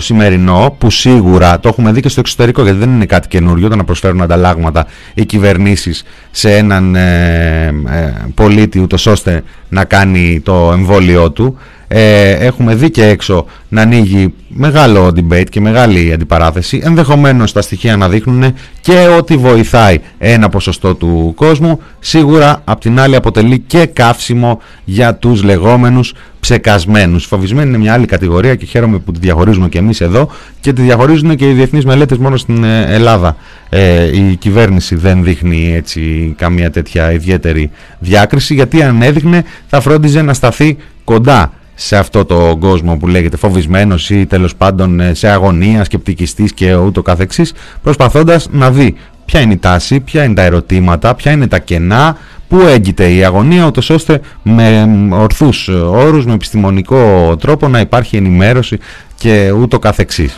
σημερινό, 0.00 0.76
που 0.78 0.90
σίγουρα 0.90 1.60
το 1.60 1.68
έχουμε 1.68 1.92
δει 1.92 2.00
και 2.00 2.08
στο 2.08 2.20
εξωτερικό, 2.20 2.62
γιατί 2.62 2.78
δεν 2.78 2.90
είναι 2.90 3.06
κάτι 3.06 3.28
καινούριο 3.28 3.68
το 3.68 3.76
να 3.76 3.84
προσφέρουν 3.84 4.22
ανταλλάγματα 4.22 4.86
οι 5.14 5.24
κυβερνήσεις 5.24 6.04
σε 6.30 6.56
έναν 6.56 6.94
ε, 6.94 7.66
ε, 7.66 8.14
πολίτη, 8.34 8.80
ούτως 8.80 9.06
ώστε 9.06 9.42
να 9.68 9.84
κάνει 9.84 10.40
το 10.40 10.70
εμβόλιο 10.72 11.30
του. 11.30 11.58
Ε, 11.88 12.30
έχουμε 12.30 12.74
δει 12.74 12.90
και 12.90 13.04
έξω 13.04 13.46
να 13.68 13.82
ανοίγει 13.82 14.34
μεγάλο 14.48 15.12
debate 15.16 15.46
και 15.50 15.60
μεγάλη 15.60 16.12
αντιπαράθεση. 16.12 16.80
Ενδεχομένως 16.84 17.52
τα 17.52 17.62
στοιχεία 17.62 17.96
να 17.96 18.08
δείχνουν 18.08 18.54
και 18.80 19.06
ότι 19.18 19.36
βοηθάει 19.36 19.98
ένα 20.18 20.48
ποσοστό 20.48 20.94
του 20.94 21.32
κόσμου. 21.36 21.80
Σίγουρα 21.98 22.62
απ' 22.64 22.80
την 22.80 23.00
άλλη 23.00 23.16
αποτελεί 23.16 23.58
και 23.58 23.86
καύσιμο 23.86 24.60
για 24.84 25.14
τους 25.14 25.42
λεγόμενους 25.42 26.14
ψεκασμένους. 26.40 27.24
Φοβισμένοι 27.24 27.68
είναι 27.68 27.78
μια 27.78 27.92
άλλη 27.92 28.06
κατηγορία 28.06 28.54
και 28.54 28.66
χαίρομαι 28.66 28.98
που 28.98 29.12
τη 29.12 29.18
διαχωρίζουμε 29.18 29.68
και 29.68 29.78
εμείς 29.78 30.00
εδώ 30.00 30.30
και 30.60 30.72
τη 30.72 30.82
διαχωρίζουν 30.82 31.36
και 31.36 31.48
οι 31.48 31.52
διεθνείς 31.52 31.84
μελέτες 31.84 32.18
μόνο 32.18 32.36
στην 32.36 32.64
ε, 32.64 32.86
Ελλάδα. 32.88 33.36
Ε, 33.68 34.16
η 34.16 34.36
κυβέρνηση 34.36 34.94
δεν 34.94 35.24
δείχνει 35.24 35.74
έτσι 35.74 36.34
καμία 36.38 36.70
τέτοια 36.70 37.12
ιδιαίτερη 37.12 37.70
διάκριση 37.98 38.54
γιατί 38.54 38.82
αν 38.82 39.02
έδειχνε 39.02 39.44
θα 39.66 39.80
φρόντιζε 39.80 40.22
να 40.22 40.34
σταθεί 40.34 40.76
κοντά 41.04 41.52
σε 41.80 41.96
αυτό 41.96 42.24
το 42.24 42.56
κόσμο 42.60 42.96
που 42.96 43.06
λέγεται 43.06 43.36
φοβισμένος 43.36 44.10
ή 44.10 44.26
τέλος 44.26 44.54
πάντων 44.54 45.00
ε, 45.00 45.14
σε 45.14 45.28
αγωνία, 45.28 45.84
σκεπτικιστής 45.84 46.52
και 46.52 46.74
ούτω 46.74 47.02
καθεξής 47.02 47.52
προσπαθώντας 47.82 48.48
να 48.50 48.70
δει 48.70 48.96
ποια 49.24 49.40
είναι 49.40 49.52
η 49.52 49.56
τάση, 49.56 50.00
ποια 50.00 50.24
είναι 50.24 50.34
τα 50.34 50.42
ερωτήματα, 50.42 51.14
ποια 51.14 51.32
είναι 51.32 51.46
τα 51.46 51.58
κενά, 51.58 52.16
πού 52.48 52.60
έγκυται 52.60 53.12
η 53.12 53.24
αγωνία 53.24 53.66
ούτως 53.66 53.90
ώστε 53.90 54.20
με 54.42 54.88
ορθούς 55.10 55.68
όρους, 55.68 56.26
με 56.26 56.32
επιστημονικό 56.32 57.36
τρόπο 57.40 57.68
να 57.68 57.80
υπάρχει 57.80 58.16
ενημέρωση 58.16 58.78
και 59.14 59.50
ούτω 59.50 59.78
καθεξής. 59.78 60.36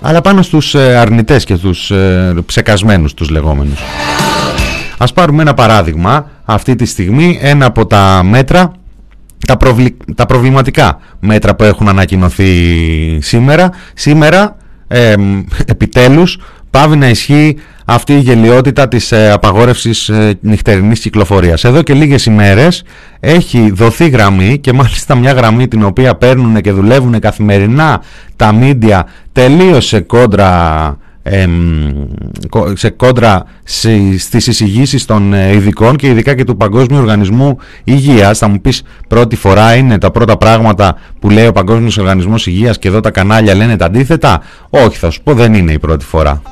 Αλλά 0.00 0.20
πάνω 0.20 0.42
στους 0.42 0.74
ε, 0.74 0.96
αρνητές 0.96 1.44
και 1.44 1.56
τους 1.56 1.90
ε, 1.90 2.34
ψεκασμένους 2.46 3.14
τους 3.14 3.28
λεγόμενους. 3.30 3.80
Ας 4.98 5.12
πάρουμε 5.12 5.42
ένα 5.42 5.54
παράδειγμα 5.54 6.30
αυτή 6.44 6.74
τη 6.74 6.84
στιγμή, 6.84 7.38
ένα 7.42 7.66
από 7.66 7.86
τα 7.86 8.22
μέτρα 8.24 8.72
τα, 9.46 9.56
τα 10.14 10.26
προβληματικά 10.26 10.98
μέτρα 11.20 11.54
που 11.54 11.64
έχουν 11.64 11.88
ανακοινωθεί 11.88 12.48
σήμερα. 13.20 13.70
Σήμερα 13.94 14.56
ε, 14.88 15.14
επιτέλους 15.66 16.38
πάβει 16.70 16.96
να 16.96 17.08
ισχύει 17.08 17.56
αυτή 17.84 18.12
η 18.12 18.18
γελιότητα 18.18 18.88
της 18.88 19.12
ε, 19.12 19.30
απαγόρευσης 19.32 20.08
ε, 20.08 20.38
νυχτερινής 20.40 21.00
κυκλοφορίας. 21.00 21.64
Εδώ 21.64 21.82
και 21.82 21.94
λίγες 21.94 22.26
ημέρες 22.26 22.82
έχει 23.20 23.70
δοθεί 23.70 24.08
γραμμή 24.08 24.58
και 24.58 24.72
μάλιστα 24.72 25.14
μια 25.14 25.32
γραμμή 25.32 25.68
την 25.68 25.84
οποία 25.84 26.14
παίρνουν 26.14 26.60
και 26.60 26.72
δουλεύουν 26.72 27.18
καθημερινά 27.20 28.02
τα 28.36 28.52
μίντια 28.52 29.06
τελείωσε 29.32 30.00
κόντρα 30.00 30.98
σε 32.74 32.90
κόντρα 32.90 33.44
στις 33.64 34.46
εισηγήσεις 34.46 35.04
των 35.04 35.32
ε, 35.32 35.52
ειδικών 35.52 35.96
και 35.96 36.06
ειδικά 36.06 36.34
και 36.34 36.44
του 36.44 36.56
Παγκόσμιου 36.56 36.98
Οργανισμού 36.98 37.58
Υγείας. 37.84 38.38
Θα 38.38 38.48
μου 38.48 38.60
πεις 38.60 38.82
πρώτη 39.08 39.36
φορά 39.36 39.74
είναι 39.74 39.98
τα 39.98 40.10
πρώτα 40.10 40.36
πράγματα 40.36 40.98
που 41.20 41.30
λέει 41.30 41.46
ο 41.46 41.52
Παγκόσμιος 41.52 41.98
Οργανισμός 41.98 42.46
Υγείας 42.46 42.78
και 42.78 42.88
εδώ 42.88 43.00
τα 43.00 43.10
κανάλια 43.10 43.54
λένε 43.54 43.76
τα 43.76 43.84
αντίθετα; 43.84 44.42
Όχι 44.70 44.98
θα 44.98 45.10
σου 45.10 45.22
πω 45.22 45.34
δεν 45.34 45.54
είναι 45.54 45.72
η 45.72 45.78
πρώτη 45.78 46.04
φορά. 46.04 46.42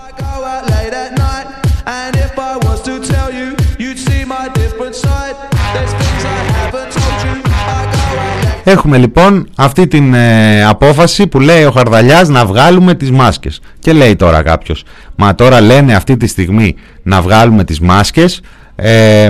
Έχουμε 8.66 8.98
λοιπόν 8.98 9.48
αυτή 9.56 9.86
την 9.86 10.14
ε, 10.14 10.64
απόφαση 10.64 11.26
που 11.26 11.40
λέει 11.40 11.64
ο 11.64 11.70
Χαρδαλιάς 11.70 12.28
να 12.28 12.46
βγάλουμε 12.46 12.94
τις 12.94 13.10
μάσκες. 13.10 13.60
Και 13.78 13.92
λέει 13.92 14.16
τώρα 14.16 14.42
κάποιος, 14.42 14.84
μα 15.16 15.34
τώρα 15.34 15.60
λένε 15.60 15.94
αυτή 15.94 16.16
τη 16.16 16.26
στιγμή 16.26 16.74
να 17.02 17.22
βγάλουμε 17.22 17.64
τις 17.64 17.80
μάσκες 17.80 18.40
ε, 18.76 19.28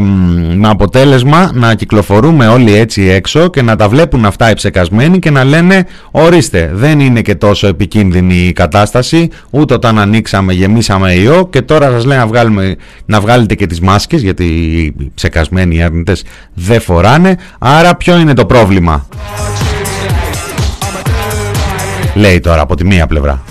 με 0.54 0.68
αποτέλεσμα 0.68 1.50
να 1.54 1.74
κυκλοφορούμε 1.74 2.46
όλοι 2.46 2.76
έτσι 2.76 3.02
έξω 3.02 3.48
και 3.48 3.62
να 3.62 3.76
τα 3.76 3.88
βλέπουν 3.88 4.24
αυτά 4.24 4.50
οι 4.50 4.54
ψεκασμένοι 4.54 5.18
και 5.18 5.30
να 5.30 5.44
λένε 5.44 5.86
ορίστε 6.10 6.70
δεν 6.74 7.00
είναι 7.00 7.22
και 7.22 7.34
τόσο 7.34 7.66
επικίνδυνη 7.66 8.34
η 8.34 8.52
κατάσταση 8.52 9.28
ούτε 9.50 9.74
όταν 9.74 9.98
ανοίξαμε 9.98 10.52
γεμίσαμε 10.52 11.12
ιό 11.12 11.48
και 11.50 11.62
τώρα 11.62 11.90
σας 11.90 12.04
λέει 12.04 12.18
να, 12.18 12.26
βγάλουμε, 12.26 12.76
να 13.06 13.20
βγάλετε 13.20 13.54
και 13.54 13.66
τις 13.66 13.80
μάσκες 13.80 14.22
γιατί 14.22 14.44
οι 14.44 15.10
ψεκασμένοι 15.14 15.76
οι 15.76 15.82
αρνητές 15.82 16.24
δεν 16.54 16.80
φοράνε. 16.80 17.36
Άρα 17.58 17.96
ποιο 17.96 18.18
είναι 18.18 18.34
το 18.34 18.46
πρόβλημα; 18.46 19.06
Λέει 22.14 22.40
τώρα 22.40 22.60
από 22.60 22.76
τη 22.76 22.84
μία 22.84 23.06
πλευρά. 23.06 23.42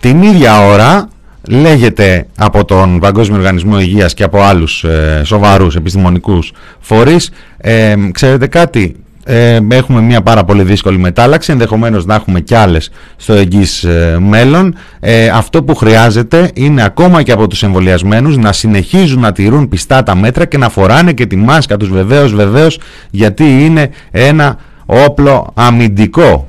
Την 0.00 0.22
ίδια 0.22 0.66
ώρα 0.66 1.08
λέγεται 1.48 2.26
από 2.36 2.64
τον 2.64 2.98
Παγκόσμιο 2.98 3.38
Οργανισμό 3.38 3.80
Υγείας 3.80 4.14
και 4.14 4.22
από 4.22 4.42
άλλους 4.42 4.84
ε, 4.84 5.22
σοβαρούς 5.24 5.76
επιστημονικούς 5.76 6.52
φορείς. 6.80 7.30
Ε, 7.56 7.94
ξέρετε 8.12 8.46
κάτι 8.46 8.96
ε, 9.30 9.58
έχουμε 9.68 10.00
μια 10.00 10.22
πάρα 10.22 10.44
πολύ 10.44 10.62
δύσκολη 10.62 10.98
μετάλλαξη 10.98 11.52
ενδεχομένως 11.52 12.06
να 12.06 12.14
έχουμε 12.14 12.40
κι 12.40 12.54
άλλες 12.54 12.90
στο 13.16 13.32
εγγύς 13.32 13.84
ε, 13.84 14.18
μέλλον. 14.20 14.74
Ε, 15.00 15.28
αυτό 15.28 15.62
που 15.62 15.74
χρειάζεται 15.74 16.50
είναι 16.54 16.84
ακόμα 16.84 17.22
και 17.22 17.32
από 17.32 17.46
τους 17.46 17.62
εμβολιασμένους 17.62 18.36
να 18.36 18.52
συνεχίζουν 18.52 19.20
να 19.20 19.32
τηρούν 19.32 19.68
πιστά 19.68 20.02
τα 20.02 20.14
μέτρα 20.14 20.44
και 20.44 20.58
να 20.58 20.68
φοράνε 20.68 21.12
και 21.12 21.26
τη 21.26 21.36
μάσκα 21.36 21.76
τους 21.76 21.88
βεβαίως 21.88 22.34
βεβαίως 22.34 22.78
γιατί 23.10 23.44
είναι 23.44 23.90
ένα 24.10 24.58
όπλο 24.86 25.52
αμυντικό 25.54 26.46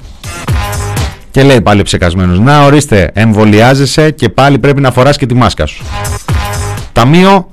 και 1.40 1.46
λέει 1.46 1.62
πάλι 1.62 1.82
ψεκασμένος, 1.82 2.40
Να 2.40 2.64
ορίστε, 2.64 3.12
εμβολιάζεσαι 3.14 4.12
και 4.12 4.30
πάλι 4.30 4.60
πρέπει 4.60 4.82
να 4.82 4.92
φοράς 4.92 5.18
και 5.18 5.26
τη 5.26 5.34
μάσκα 5.34 5.66
σου. 5.66 5.84
Ταμείο 6.94 7.52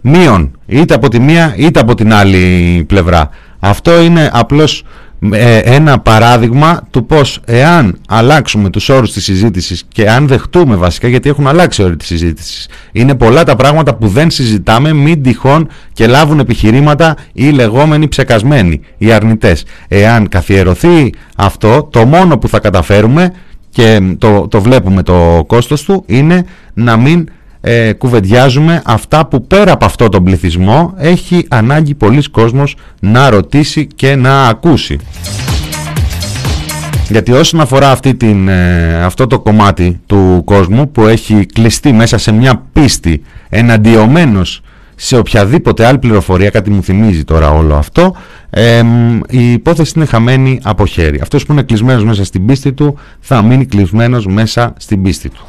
μείον, 0.00 0.58
είτε 0.66 0.94
από 0.94 1.08
τη 1.08 1.20
μία 1.20 1.54
είτε 1.56 1.80
από 1.80 1.94
την 1.94 2.14
άλλη 2.14 2.84
πλευρά. 2.88 3.30
Αυτό 3.58 4.00
είναι 4.00 4.30
απλώς 4.32 4.84
ε, 5.30 5.58
ένα 5.58 5.98
παράδειγμα 5.98 6.80
του 6.90 7.06
πως 7.06 7.40
εάν 7.44 7.98
αλλάξουμε 8.08 8.70
τους 8.70 8.88
όρους 8.88 9.12
της 9.12 9.24
συζήτησης 9.24 9.84
και 9.88 10.10
αν 10.10 10.26
δεχτούμε 10.26 10.76
βασικά 10.76 11.08
γιατί 11.08 11.28
έχουν 11.28 11.46
αλλάξει 11.46 11.82
όροι 11.82 11.96
της 11.96 12.06
συζήτησης 12.06 12.68
είναι 12.92 13.14
πολλά 13.14 13.44
τα 13.44 13.56
πράγματα 13.56 13.94
που 13.94 14.08
δεν 14.08 14.30
συζητάμε 14.30 14.92
μην 14.92 15.22
τυχόν 15.22 15.68
και 15.92 16.06
λάβουν 16.06 16.38
επιχειρήματα 16.38 17.16
οι 17.32 17.50
λεγόμενοι 17.50 18.08
ψεκασμένοι, 18.08 18.80
οι 18.98 19.12
αρνητές. 19.12 19.64
Εάν 19.88 20.28
καθιερωθεί 20.28 21.12
αυτό 21.36 21.88
το 21.92 22.04
μόνο 22.04 22.38
που 22.38 22.48
θα 22.48 22.58
καταφέρουμε 22.58 23.32
και 23.70 24.00
το, 24.18 24.48
το 24.48 24.60
βλέπουμε 24.60 25.02
το 25.02 25.44
κόστος 25.46 25.82
του 25.82 26.04
είναι 26.06 26.44
να 26.74 26.96
μην 26.96 27.28
ε, 27.64 27.92
κουβεντιάζουμε 27.92 28.82
αυτά 28.84 29.26
που 29.26 29.46
πέρα 29.46 29.72
από 29.72 29.84
αυτό 29.84 30.08
τον 30.08 30.24
πληθυσμό 30.24 30.94
έχει 30.96 31.46
ανάγκη 31.48 31.94
πολλοί 31.94 32.30
κόσμος 32.30 32.76
να 33.00 33.30
ρωτήσει 33.30 33.86
και 33.86 34.16
να 34.16 34.48
ακούσει. 34.48 34.98
Γιατί 37.08 37.32
όσον 37.32 37.60
αφορά 37.60 37.90
αυτή 37.90 38.14
την, 38.14 38.48
ε, 38.48 39.02
αυτό 39.04 39.26
το 39.26 39.40
κομμάτι 39.40 40.00
του 40.06 40.42
κόσμου 40.44 40.90
που 40.90 41.06
έχει 41.06 41.46
κλειστεί 41.46 41.92
μέσα 41.92 42.18
σε 42.18 42.32
μια 42.32 42.62
πίστη 42.72 43.22
εναντιωμένος 43.48 44.62
σε 44.94 45.16
οποιαδήποτε 45.16 45.86
άλλη 45.86 45.98
πληροφορία, 45.98 46.50
κάτι 46.50 46.70
μου 46.70 46.82
θυμίζει 46.82 47.24
τώρα 47.24 47.50
όλο 47.50 47.74
αυτό, 47.74 48.16
η 49.28 49.52
υπόθεση 49.52 49.92
είναι 49.96 50.04
χαμένη 50.04 50.60
από 50.62 50.86
χέρι. 50.86 51.20
Αυτός 51.22 51.46
που 51.46 51.52
είναι 51.52 51.62
κλεισμένος 51.62 52.04
μέσα 52.04 52.24
στην 52.24 52.46
πίστη 52.46 52.72
του 52.72 52.98
θα 53.20 53.42
μείνει 53.42 53.66
κλεισμένος 53.66 54.26
μέσα 54.26 54.74
στην 54.76 55.02
πίστη 55.02 55.28
του. 55.28 55.46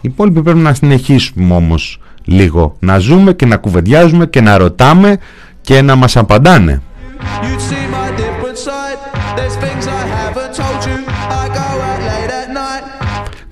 Οι 0.00 0.08
υπόλοιποι 0.08 0.42
πρέπει 0.42 0.58
να 0.58 0.74
συνεχίσουμε 0.74 1.54
όμως 1.54 2.00
λίγο 2.24 2.76
να 2.78 2.98
ζούμε 2.98 3.32
και 3.32 3.46
να 3.46 3.56
κουβεντιάζουμε 3.56 4.26
και 4.26 4.40
να 4.40 4.56
ρωτάμε 4.56 5.18
και 5.60 5.82
να 5.82 5.96
μας 5.96 6.16
απαντάνε. 6.16 6.82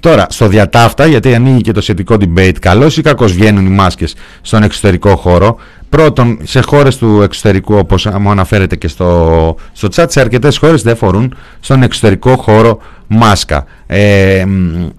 Τώρα, 0.00 0.26
στο 0.28 0.48
διατάφτα, 0.48 1.06
γιατί 1.06 1.34
ανοίγει 1.34 1.60
και 1.60 1.72
το 1.72 1.80
σχετικό 1.80 2.16
debate, 2.20 2.56
καλώς 2.60 2.96
ή 2.96 3.02
κακώς 3.02 3.32
βγαίνουν 3.32 3.66
οι 3.66 3.70
μάσκες 3.70 4.14
στον 4.40 4.62
εξωτερικό 4.62 5.16
χώρο. 5.16 5.56
Πρώτον, 5.88 6.38
σε 6.42 6.60
χώρες 6.60 6.96
του 6.96 7.22
εξωτερικού, 7.22 7.74
όπως 7.74 8.06
μου 8.06 8.30
αναφέρεται 8.30 8.76
και 8.76 8.88
στο, 8.88 9.56
στο 9.72 9.88
chat, 9.94 10.04
σε 10.08 10.20
αρκετές 10.20 10.58
χώρες 10.58 10.82
δεν 10.82 10.96
φορούν 10.96 11.34
στον 11.60 11.82
εξωτερικό 11.82 12.36
χώρο 12.36 12.78
μάσκα. 13.06 13.64
Ε, 13.86 14.44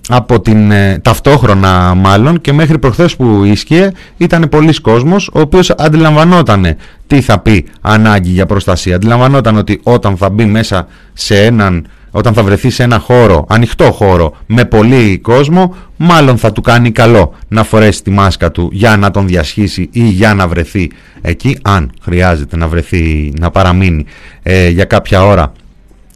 από 0.07 0.41
την 0.41 0.71
ε, 0.71 0.99
ταυτόχρονα 0.99 1.93
μάλλον 1.95 2.41
και 2.41 2.53
μέχρι 2.53 2.79
προχθές 2.79 3.15
που 3.15 3.43
ίσχυε 3.43 3.91
ήταν 4.17 4.49
πολλοί 4.49 4.81
κόσμος 4.81 5.29
ο 5.33 5.39
οποίος 5.39 5.69
αντιλαμβανόταν 5.69 6.75
τι 7.07 7.21
θα 7.21 7.39
πει 7.39 7.65
ανάγκη 7.81 8.29
για 8.29 8.45
προστασία. 8.45 8.95
Αντιλαμβανόταν 8.95 9.57
ότι 9.57 9.79
όταν 9.83 10.17
θα 10.17 10.29
μπει 10.29 10.45
μέσα 10.45 10.87
σε 11.13 11.43
έναν 11.45 11.87
όταν 12.11 12.33
θα 12.33 12.43
βρεθείς 12.43 12.75
σε 12.75 12.83
ένα 12.83 12.99
χώρο, 12.99 13.45
ανοιχτό 13.49 13.91
χώρο 13.91 14.35
με 14.45 14.65
πολύ 14.65 15.17
κόσμο, 15.17 15.75
μάλλον 15.97 16.37
θα 16.37 16.51
του 16.51 16.61
κάνει 16.61 16.91
καλό 16.91 17.33
να 17.47 17.63
φορέσει 17.63 18.03
τη 18.03 18.09
μάσκα 18.09 18.51
του 18.51 18.69
για 18.71 18.97
να 18.97 19.11
τον 19.11 19.27
διασχίσει 19.27 19.89
ή 19.91 20.03
για 20.03 20.33
να 20.33 20.47
βρεθεί 20.47 20.91
εκεί, 21.21 21.57
αν 21.61 21.91
χρειάζεται 22.01 22.57
να 22.57 22.67
βρεθεί, 22.67 23.33
να 23.39 23.49
παραμείνει 23.49 24.05
ε, 24.43 24.69
για 24.69 24.85
κάποια 24.85 25.25
ώρα 25.25 25.51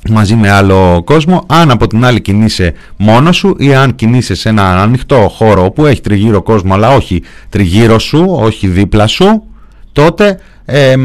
μαζί 0.10 0.36
με 0.36 0.52
άλλο 0.52 1.02
κόσμο, 1.06 1.44
αν 1.48 1.72
από 1.72 1.88
την 1.88 2.06
άλλη 2.06 2.22
κινείσαι 2.22 2.74
μόνος 2.98 3.38
σου 3.38 3.56
ή 3.60 3.76
αν 3.76 3.96
κινείσαι 3.96 4.36
σε 4.36 4.50
ένα 4.50 4.82
ανοιχτό 4.82 5.28
χώρο 5.36 5.72
που 5.72 5.86
έχει 5.86 6.02
τριγύρω 6.02 6.42
κόσμο 6.42 6.74
αλλά 6.74 6.90
όχι 6.90 7.24
τριγύρω 7.50 8.00
σου, 8.00 8.26
όχι 8.30 8.68
δίπλα 8.68 9.08
σου, 9.08 9.44
τότε 9.92 10.40
ε, 10.66 10.96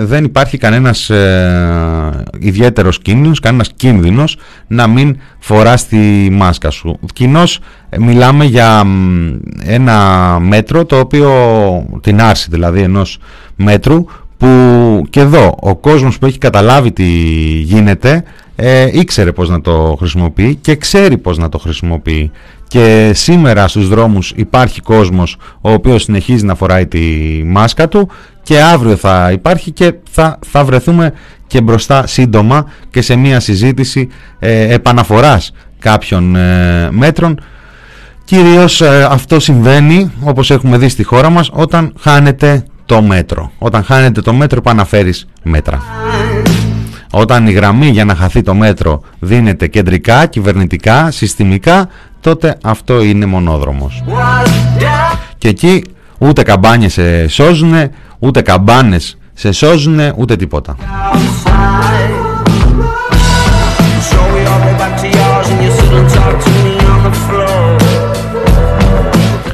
δεν 0.00 0.24
υπάρχει 0.24 0.58
κανένας 0.58 1.10
ε, 1.10 2.24
ιδιαίτερος 2.38 2.98
κίνδυνος, 2.98 3.40
κανένας 3.40 3.72
κίνδυνος 3.76 4.36
να 4.66 4.86
μην 4.86 5.18
φοράς 5.38 5.86
τη 5.86 6.28
μάσκα 6.30 6.70
σου. 6.70 6.98
Κοινώς 7.12 7.60
ε, 7.88 7.98
μιλάμε 7.98 8.44
για 8.44 8.84
ένα 9.64 10.38
μέτρο 10.40 10.84
το 10.84 10.98
οποίο, 10.98 11.30
την 12.00 12.20
άρση 12.20 12.46
δηλαδή 12.50 12.80
ενός 12.80 13.18
μέτρου 13.56 14.04
που 14.36 14.46
και 15.10 15.20
εδώ 15.20 15.56
ο 15.60 15.76
κόσμος 15.76 16.18
που 16.18 16.26
έχει 16.26 16.38
καταλάβει 16.38 16.92
τι 16.92 17.04
γίνεται 17.62 18.24
ε, 18.56 18.88
ήξερε 18.92 19.32
πώς 19.32 19.48
να 19.48 19.60
το 19.60 19.96
χρησιμοποιεί 19.98 20.54
και 20.54 20.76
ξέρει 20.76 21.18
πώς 21.18 21.38
να 21.38 21.48
το 21.48 21.58
χρησιμοποιεί 21.58 22.30
και 22.70 23.12
σήμερα 23.14 23.68
στους 23.68 23.88
δρόμους 23.88 24.32
υπάρχει 24.36 24.80
κόσμος 24.80 25.36
ο 25.60 25.72
οποίος 25.72 26.02
συνεχίζει 26.02 26.44
να 26.44 26.54
φοράει 26.54 26.86
τη 26.86 27.00
μάσκα 27.44 27.88
του 27.88 28.08
και 28.42 28.60
αύριο 28.60 28.96
θα 28.96 29.30
υπάρχει 29.32 29.70
και 29.70 29.94
θα, 30.10 30.38
θα 30.46 30.64
βρεθούμε 30.64 31.12
και 31.46 31.60
μπροστά 31.60 32.06
σύντομα 32.06 32.66
και 32.90 33.02
σε 33.02 33.16
μια 33.16 33.40
συζήτηση 33.40 34.08
ε, 34.38 34.74
επαναφοράς 34.74 35.52
κάποιων 35.78 36.36
ε, 36.36 36.88
μέτρων. 36.90 37.40
Κυρίως 38.24 38.80
ε, 38.80 39.06
αυτό 39.10 39.40
συμβαίνει 39.40 40.12
όπως 40.24 40.50
έχουμε 40.50 40.78
δει 40.78 40.88
στη 40.88 41.02
χώρα 41.02 41.30
μας 41.30 41.50
όταν 41.52 41.92
χάνεται 41.98 42.64
το 42.86 43.02
μέτρο. 43.02 43.52
Όταν 43.58 43.84
χάνεται 43.84 44.20
το 44.20 44.32
μέτρο 44.32 44.58
επαναφέρεις 44.58 45.26
μέτρα 45.42 45.82
όταν 47.10 47.46
η 47.46 47.52
γραμμή 47.52 47.86
για 47.86 48.04
να 48.04 48.14
χαθεί 48.14 48.42
το 48.42 48.54
μέτρο 48.54 49.02
δίνεται 49.18 49.66
κεντρικά, 49.66 50.26
κυβερνητικά, 50.26 51.10
συστημικά 51.10 51.88
τότε 52.20 52.58
αυτό 52.62 53.02
είναι 53.02 53.26
μονόδρομος 53.26 54.02
και 55.38 55.48
εκεί 55.48 55.84
ούτε 56.18 56.42
καμπάνιες 56.42 56.92
σε 56.92 57.28
σώζουν 57.28 57.74
ούτε 58.18 58.42
καμπάνες 58.42 59.18
σε 59.34 59.52
σώζουν 59.52 60.00
ούτε 60.16 60.36
τίποτα. 60.36 60.76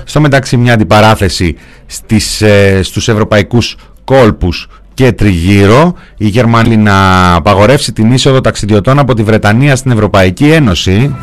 Στο 0.05 0.21
μεταξύ 0.21 0.57
μια 0.57 0.73
αντιπαράθεση 0.73 1.57
στις, 1.87 2.42
ε, 2.42 2.81
στους 2.83 3.09
ευρωπαϊκούς 3.09 3.77
κόλπους 4.05 4.69
και 4.97 5.13
τριγύρω 5.13 5.95
η 6.17 6.27
Γερμανία 6.27 6.77
να 6.77 7.35
απαγορεύσει 7.35 7.93
την 7.93 8.13
είσοδο 8.13 8.41
ταξιδιωτών 8.41 8.99
από 8.99 9.15
τη 9.15 9.23
Βρετανία 9.23 9.77
στην 9.77 9.91
Ευρωπαϊκή 9.91 10.51
Ένωση 10.51 11.15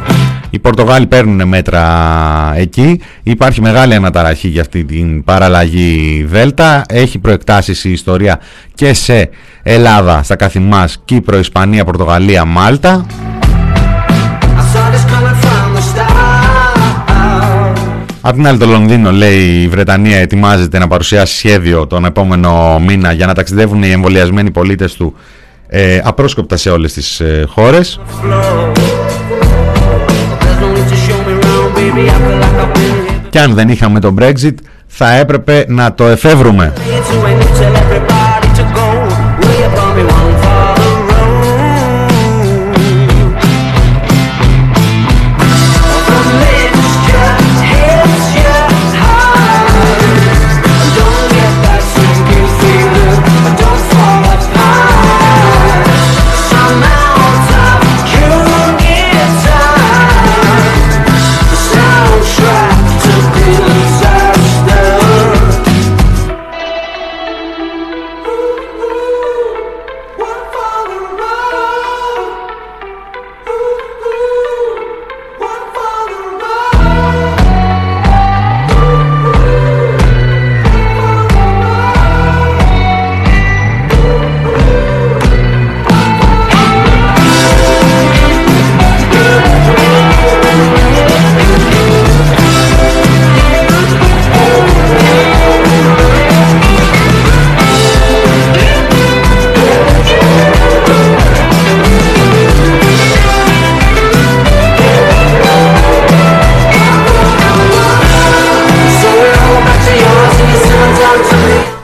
οι 0.49 0.59
Πορτογάλοι 0.59 1.07
παίρνουν 1.07 1.47
μέτρα 1.47 1.83
εκεί. 2.55 3.01
Υπάρχει 3.23 3.61
μεγάλη 3.61 3.93
αναταραχή 3.93 4.47
για 4.47 4.61
αυτή 4.61 4.85
την 4.85 5.23
παραλλαγή 5.23 6.25
Δέλτα. 6.29 6.83
Έχει 6.87 7.19
προεκτάσεις 7.19 7.83
η 7.83 7.91
ιστορία 7.91 8.39
και 8.75 8.93
σε 8.93 9.29
Ελλάδα, 9.63 10.23
στα 10.23 10.35
καθημάς, 10.35 11.01
Κύπρο, 11.05 11.37
Ισπανία, 11.37 11.85
Πορτογαλία, 11.85 12.45
Μάλτα. 12.45 13.05
Απ' 18.25 18.35
την 18.35 18.47
άλλη 18.47 18.57
το 18.57 18.65
Λονδίνο 18.65 19.11
λέει 19.11 19.61
η 19.61 19.67
Βρετανία 19.67 20.17
ετοιμάζεται 20.17 20.79
να 20.79 20.87
παρουσιάσει 20.87 21.37
σχέδιο 21.37 21.87
τον 21.87 22.05
επόμενο 22.05 22.79
μήνα 22.79 23.11
για 23.11 23.25
να 23.25 23.33
ταξιδεύουν 23.33 23.83
οι 23.83 23.91
εμβολιασμένοι 23.91 24.51
πολίτες 24.51 24.93
του 24.93 25.15
ε, 25.67 25.99
απρόσκοπτα 26.03 26.57
σε 26.57 26.69
όλες 26.69 26.93
τις 26.93 27.19
ε, 27.19 27.45
χώρες. 27.47 27.99
Και 33.29 33.39
αν 33.39 33.53
δεν 33.53 33.69
είχαμε 33.69 33.99
το 33.99 34.13
Brexit 34.19 34.55
θα 34.87 35.11
έπρεπε 35.15 35.65
να 35.67 35.93
το 35.93 36.05
εφεύρουμε. 36.05 36.73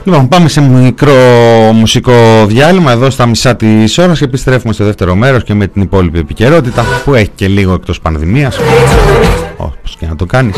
Λοιπόν, 0.09 0.27
πάμε 0.27 0.49
σε 0.49 0.61
μικρό 0.61 1.13
μουσικό 1.73 2.45
διάλειμμα 2.47 2.91
εδώ 2.91 3.09
στα 3.09 3.25
μισά 3.25 3.55
της 3.55 3.97
ώρας 3.97 4.17
και 4.17 4.23
επιστρέφουμε 4.23 4.73
στο 4.73 4.85
δεύτερο 4.85 5.15
μέρος 5.15 5.43
και 5.43 5.53
με 5.53 5.67
την 5.67 5.81
υπόλοιπη 5.81 6.19
επικαιρότητα 6.19 6.85
που 7.05 7.13
έχει 7.13 7.29
και 7.35 7.47
λίγο 7.47 7.73
εκτός 7.73 7.99
πανδημίας. 7.99 8.57
Όπως 9.57 9.95
και 9.99 10.05
να 10.07 10.15
το 10.15 10.25
κάνεις. 10.25 10.55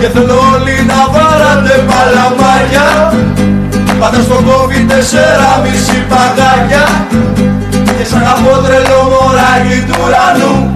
Και 0.00 0.08
θέλω 0.08 0.38
όλοι 0.54 0.76
να 0.86 1.00
βάρατε 1.14 1.84
παλαμάρια. 1.88 2.88
Πάτε 4.00 4.22
στο 4.22 4.34
κόβι 4.46 4.84
τέσσερα 4.84 5.50
μισή 5.62 6.04
παγάκια. 6.08 6.84
Και 7.98 8.04
σαν 8.04 8.26
από 8.34 8.62
τρελό 8.64 9.00
μωράκι 9.10 9.84
του 9.86 9.94
ουρανού 10.04 10.69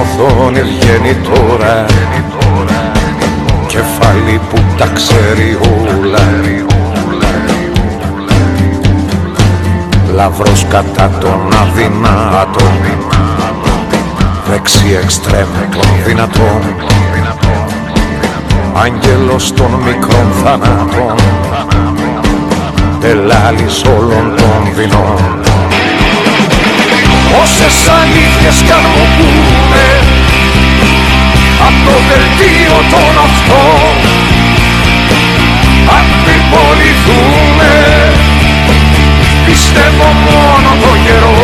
οθόνη 0.00 0.62
βγαίνει 0.62 1.14
τώρα. 1.14 1.84
Κεφάλι 3.66 4.40
που 4.50 4.58
τα 4.78 4.86
ξέρει 4.86 5.58
όλα. 5.82 6.18
Λαυρός 10.14 10.66
κατά 10.70 11.10
τον 11.20 11.40
αδυνάτων 11.62 12.72
Δεξί 14.50 14.98
εξτρέμ 15.02 15.48
των 15.70 15.88
δυνατών 16.06 16.62
Άγγελος 18.74 19.52
των 19.52 19.70
μικρών 19.84 20.32
θανάτων. 20.44 21.16
Τελάλης 23.00 23.82
όλων 23.84 24.34
των 24.36 24.74
δεινών 24.74 25.51
Όσες 27.40 27.76
αλήθειες 28.00 28.62
κι 28.66 28.72
αν 28.72 28.84
μου 28.94 29.06
πούνε 29.16 29.86
Απ' 31.66 31.80
το 31.86 31.94
δελτίο 32.08 32.76
των 32.90 33.14
οχτώ 33.24 33.64
Αν 35.96 36.04
πυρποληθούνε 36.24 37.74
Πιστεύω 39.46 40.04
μόνο 40.26 40.70
το 40.80 40.96
καιρό. 41.04 41.34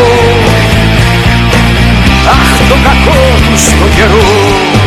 Αχ 2.30 2.68
το 2.68 2.74
κακό 2.84 3.20
του 3.44 3.58
στο 3.58 3.86
καιρό 3.96 4.77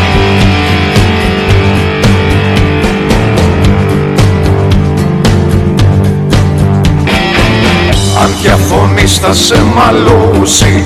Αν 8.22 8.32
διαφωνείς 8.42 9.18
θα 9.18 9.34
σε 9.34 9.56
μαλώσει. 9.76 10.84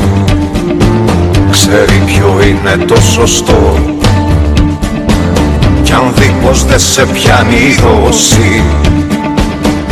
Ξέρει 1.51 2.03
ποιο 2.05 2.39
είναι 2.47 2.85
το 2.85 3.01
σωστό. 3.01 3.79
Κι 5.83 5.91
αν 5.91 6.13
δει 6.15 6.35
πως 6.43 6.65
δεν 6.65 6.79
σε 6.79 7.05
πιάνει 7.05 7.55
η 7.55 7.75
δόση 7.81 8.63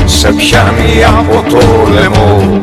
Σε 0.05 0.33
πιάνει 0.33 1.03
από 1.03 1.49
το 1.49 1.91
λαιμό 1.93 2.62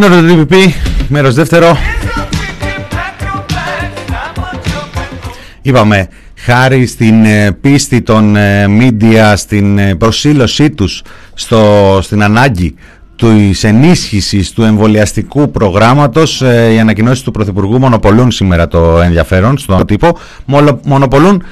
Μην 0.00 0.46
TPP, 0.48 0.54
μέρος 1.08 1.34
δεύτερο. 1.34 1.76
Είπαμε, 5.62 6.08
χάρη 6.36 6.86
στην 6.86 7.24
ε, 7.24 7.52
πίστη 7.60 8.02
των 8.02 8.36
media, 8.80 9.32
στην 9.36 9.96
προσήλωσή 9.98 10.70
τους 10.70 11.02
στο, 11.34 11.98
στην 12.02 12.22
ανάγκη 12.22 12.74
της 13.16 13.64
ενίσχυσης 13.64 14.52
του 14.52 14.62
εμβολιαστικού 14.62 15.50
προγράμματος 15.50 16.40
οι 16.74 16.78
ανακοινώσεις 16.78 17.22
του 17.22 17.30
Πρωθυπουργού 17.30 17.78
μονοπολούν 17.78 18.30
σήμερα 18.30 18.68
το 18.68 19.00
ενδιαφέρον 19.00 19.58
στον 19.58 19.86
τύπο 19.86 20.18
μονοπολούν 20.84 21.42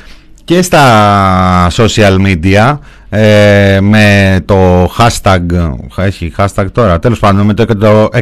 και 0.49 0.63
στα 0.63 1.71
social 1.71 2.17
media 2.27 2.79
ε, 3.09 3.79
με 3.81 4.39
το 4.45 4.85
hashtag 4.85 5.41
έχει 5.97 6.33
hashtag 6.37 6.67
τώρα 6.73 6.99
τέλος 6.99 7.19
πάντων 7.19 7.47
με 7.47 7.55
το 7.55 7.65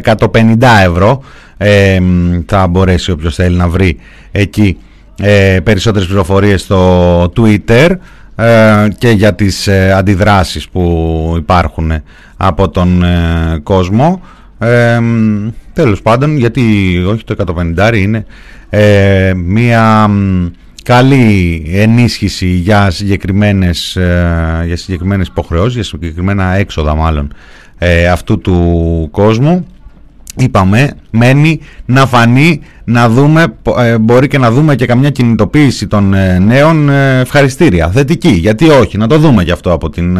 150 0.03 0.43
ευρώ 0.85 1.21
ε, 1.57 1.99
θα 2.45 2.67
μπορέσει 2.67 3.11
όποιος 3.11 3.35
θέλει 3.35 3.55
να 3.55 3.67
βρει 3.67 3.97
εκεί 4.31 4.77
ε, 5.21 5.59
περισσότερες 5.63 6.07
πληροφορίες 6.07 6.61
στο 6.61 7.21
Twitter 7.35 7.89
ε, 8.35 8.87
και 8.97 9.09
για 9.09 9.35
τις 9.35 9.67
ε, 9.67 9.91
αντιδράσεις 9.91 10.69
που 10.69 11.33
υπάρχουν 11.37 11.91
από 12.37 12.69
τον 12.69 13.03
κόσμο. 13.63 14.21
Ε, 14.59 14.99
τέλος 15.73 16.01
πάντων 16.01 16.37
γιατί 16.37 16.61
όχι 17.07 17.23
το 17.23 17.35
150 17.77 17.95
είναι 17.95 18.25
μία 19.35 20.09
καλή 20.87 21.63
ενίσχυση 21.73 22.45
για 22.45 22.89
συγκεκριμένες, 22.91 23.95
ε, 23.95 24.63
για 24.65 24.77
συγκεκριμένες 24.77 25.27
υποχρεώσεις, 25.27 25.73
για 25.73 25.83
συγκεκριμένα 25.83 26.53
έξοδα 26.53 26.95
μάλλον 26.95 27.33
ε, 27.77 28.07
αυτού 28.07 28.39
του 28.39 29.07
κόσμου. 29.11 29.67
Είπαμε, 30.35 30.91
μένει 31.11 31.59
να 31.85 32.05
φανεί, 32.05 32.61
να 32.83 33.09
δούμε, 33.09 33.45
ε, 33.77 33.97
μπορεί 33.97 34.27
και 34.27 34.37
να 34.37 34.51
δούμε 34.51 34.75
και 34.75 34.85
καμιά 34.85 35.09
κινητοποίηση 35.09 35.87
των 35.87 36.15
νέων 36.41 36.89
ευχαριστήρια, 36.89 37.89
θετική, 37.89 38.31
γιατί 38.31 38.69
όχι, 38.69 38.97
να 38.97 39.07
το 39.07 39.17
δούμε 39.17 39.43
και 39.43 39.51
αυτό 39.51 39.71
από 39.71 39.89
την 39.89 40.19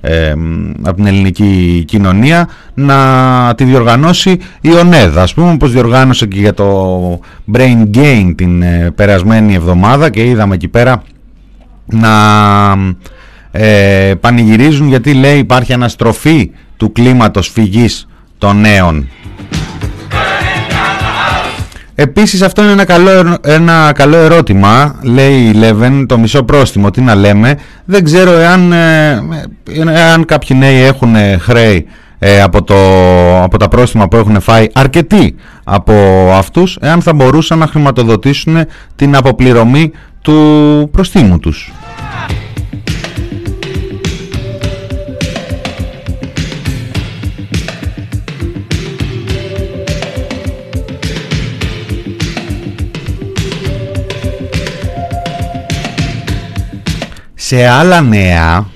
ε, 0.00 0.34
από 0.82 0.96
την 0.96 1.06
ελληνική 1.06 1.82
κοινωνία 1.86 2.48
να 2.74 3.54
τη 3.56 3.64
διοργανώσει 3.64 4.38
η 4.60 4.72
ΟΝΕΔ 4.72 5.18
ας 5.18 5.34
πούμε 5.34 5.50
όπως 5.50 5.72
διοργάνωσε 5.72 6.26
και 6.26 6.38
για 6.38 6.54
το 6.54 7.20
Brain 7.52 7.96
Gain 7.96 8.32
την 8.36 8.62
ε, 8.62 8.92
περασμένη 8.94 9.54
εβδομάδα 9.54 10.10
και 10.10 10.24
είδαμε 10.24 10.54
εκεί 10.54 10.68
πέρα 10.68 11.02
να 11.86 12.10
ε, 13.50 14.14
πανηγυρίζουν 14.20 14.88
γιατί 14.88 15.14
λέει 15.14 15.38
υπάρχει 15.38 15.72
αναστροφή 15.72 16.50
του 16.76 16.92
κλίματος 16.92 17.48
φυγής 17.48 18.08
των 18.38 18.60
νέων 18.60 19.08
Επίσης 22.02 22.42
αυτό 22.42 22.62
είναι 22.62 22.72
ένα 22.72 22.84
καλό, 22.84 23.36
ένα 23.44 23.92
καλό 23.94 24.16
ερώτημα, 24.16 24.94
λέει 25.02 25.48
η 25.48 25.52
Λέβεν, 25.52 26.06
το 26.06 26.18
μισό 26.18 26.42
πρόστιμο, 26.42 26.90
τι 26.90 27.00
να 27.00 27.14
λέμε. 27.14 27.58
Δεν 27.84 28.04
ξέρω 28.04 28.30
εάν, 28.30 28.72
ε, 28.72 29.22
εάν 29.86 30.24
κάποιοι 30.24 30.56
νέοι 30.60 30.82
έχουν 30.82 31.14
χρέη 31.38 31.86
ε, 32.18 32.42
από, 32.42 32.62
το, 32.62 32.74
από 33.42 33.58
τα 33.58 33.68
πρόστιμα 33.68 34.08
που 34.08 34.16
έχουν 34.16 34.40
φάει 34.40 34.66
αρκετοί 34.72 35.34
από 35.64 35.94
αυτούς, 36.32 36.78
εάν 36.80 37.02
θα 37.02 37.14
μπορούσαν 37.14 37.58
να 37.58 37.66
χρηματοδοτήσουν 37.66 38.66
την 38.96 39.16
αποπληρωμή 39.16 39.90
του 40.22 40.88
προστίμου 40.92 41.38
τους. 41.38 41.72
Σε 57.50 57.66
άλλα 57.66 58.00
νέα. 58.00 58.66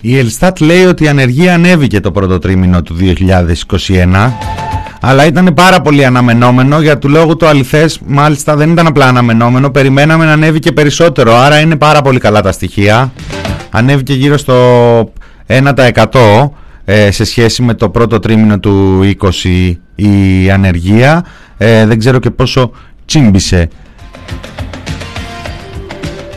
Η 0.00 0.18
Ελστάτ 0.18 0.60
λέει 0.60 0.84
ότι 0.84 1.04
η 1.04 1.08
ανεργία 1.08 1.54
ανέβηκε 1.54 2.00
το 2.00 2.12
πρώτο 2.12 2.38
τρίμηνο 2.38 2.82
του 2.82 2.96
2021 3.00 4.30
αλλά 5.00 5.26
ήταν 5.26 5.54
πάρα 5.54 5.80
πολύ 5.80 6.04
αναμενόμενο 6.04 6.80
για 6.80 6.98
του 6.98 7.08
λόγου 7.08 7.36
το 7.36 7.46
αληθές 7.46 8.00
μάλιστα 8.06 8.56
δεν 8.56 8.70
ήταν 8.70 8.86
απλά 8.86 9.06
αναμενόμενο. 9.06 9.70
Περιμέναμε 9.70 10.24
να 10.24 10.32
ανέβει 10.32 10.58
και 10.58 10.72
περισσότερο. 10.72 11.34
Άρα 11.34 11.60
είναι 11.60 11.76
πάρα 11.76 12.02
πολύ 12.02 12.18
καλά 12.18 12.42
τα 12.42 12.52
στοιχεία. 12.52 13.12
Ανέβηκε 13.70 14.12
γύρω 14.14 14.36
στο 14.36 15.12
1% 15.46 16.48
ε, 16.84 17.10
σε 17.10 17.24
σχέση 17.24 17.62
με 17.62 17.74
το 17.74 17.90
πρώτο 17.90 18.18
τρίμηνο 18.18 18.58
του 18.58 19.00
20 19.44 19.72
η 19.94 20.50
ανεργία. 20.50 21.24
Ε, 21.58 21.86
δεν 21.86 21.98
ξέρω 21.98 22.18
και 22.18 22.30
πόσο 22.30 22.70
τσίμπησε. 23.04 23.68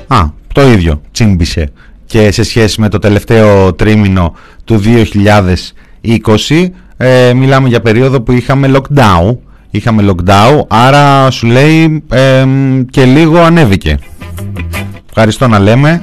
Α 0.07 0.25
το 0.53 0.61
ίδιο 0.61 1.01
τσίμπησε. 1.11 1.71
Και 2.05 2.31
σε 2.31 2.43
σχέση 2.43 2.81
με 2.81 2.89
το 2.89 2.99
τελευταίο 2.99 3.73
τρίμηνο 3.73 4.35
του 4.63 4.81
2020 4.83 6.67
ε, 7.03 7.33
μιλάμε 7.33 7.67
για 7.67 7.81
περίοδο 7.81 8.21
που 8.21 8.31
είχαμε 8.31 8.71
lockdown. 8.73 9.37
Είχαμε 9.69 10.05
lockdown 10.11 10.65
άρα 10.67 11.31
σου 11.31 11.47
λέει 11.47 12.03
και 12.89 13.05
λίγο 13.05 13.39
ανέβηκε. 13.39 13.97
Ευχαριστώ 15.09 15.47
να 15.47 15.59
λέμε. 15.59 16.01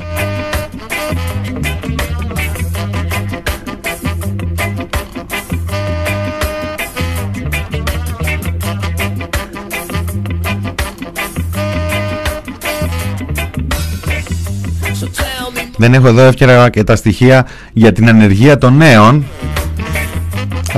Δεν 15.76 15.94
έχω 15.94 16.08
εδώ 16.08 16.22
εύκαιρα 16.22 16.70
και 16.70 16.84
τα 16.84 16.96
στοιχεία 16.96 17.46
για 17.72 17.92
την 17.92 18.08
ανεργία 18.08 18.58
των 18.58 18.76
νέων 18.76 19.24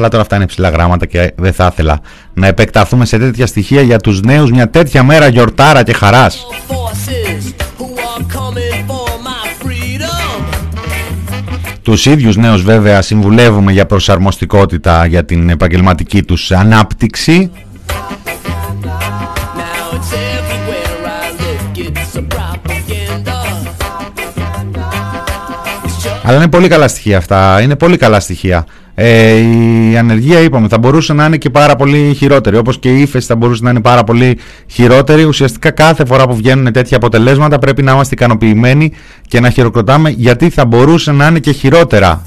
αλλά 0.00 0.08
τώρα 0.08 0.22
αυτά 0.22 0.36
είναι 0.36 0.46
ψηλά 0.46 0.68
γράμματα 0.68 1.06
και 1.06 1.32
δεν 1.36 1.52
θα 1.52 1.68
ήθελα 1.72 2.00
να 2.34 2.46
επεκταθούμε 2.46 3.04
σε 3.04 3.18
τέτοια 3.18 3.46
στοιχεία 3.46 3.82
για 3.82 3.98
τους 3.98 4.20
νέους 4.20 4.50
μια 4.50 4.70
τέτοια 4.70 5.02
μέρα 5.02 5.28
γιορτάρα 5.28 5.82
και 5.82 5.92
χαράς. 5.92 6.46
Τους 11.83 12.06
ίδιους 12.06 12.37
νέους 12.37 12.62
βέβαια 12.62 13.02
συμβουλεύουμε 13.02 13.72
για 13.72 13.87
προσαρμοστικότητα 13.87 15.06
για 15.06 15.25
την 15.25 15.50
επαγγελματική 15.50 16.22
τους 16.22 16.50
ανάπτυξη. 16.50 17.50
Αλλά 26.22 26.37
είναι 26.37 26.48
πολύ 26.48 26.68
καλά 26.68 26.88
στοιχεία 26.88 27.18
αυτά. 27.18 27.60
Είναι 27.60 27.77
πολύ 27.77 27.96
καλά 27.96 28.20
στοιχεία. 28.20 28.66
Ε, 28.94 29.36
η 29.90 29.96
ανεργία 29.98 30.40
είπαμε 30.40 30.68
θα 30.68 30.78
μπορούσε 30.78 31.12
να 31.12 31.24
είναι 31.24 31.36
και 31.36 31.50
πάρα 31.50 31.76
πολύ 31.76 32.14
χειρότερη. 32.16 32.56
Όπως 32.56 32.78
και 32.78 32.88
η 32.88 33.00
ύφεση 33.00 33.26
θα 33.26 33.36
μπορούσε 33.36 33.62
να 33.62 33.70
είναι 33.70 33.80
πάρα 33.80 34.04
πολύ 34.04 34.38
χειρότερη. 34.66 35.24
Ουσιαστικά 35.24 35.70
κάθε 35.70 36.04
φορά 36.04 36.26
που 36.26 36.34
βγαίνουν 36.34 36.72
τέτοια 36.72 36.96
αποτελέσματα 36.96 37.58
πρέπει 37.58 37.82
να 37.82 37.92
είμαστε 37.92 38.14
ικανοποιημένοι 38.14 38.92
και 39.28 39.40
να 39.40 39.50
χειροκροτάμε 39.50 40.10
γιατί 40.10 40.50
θα 40.50 40.64
μπορούσε 40.64 41.12
να 41.12 41.26
είναι 41.26 41.38
και 41.38 41.52
χειρότερα. 41.52 42.22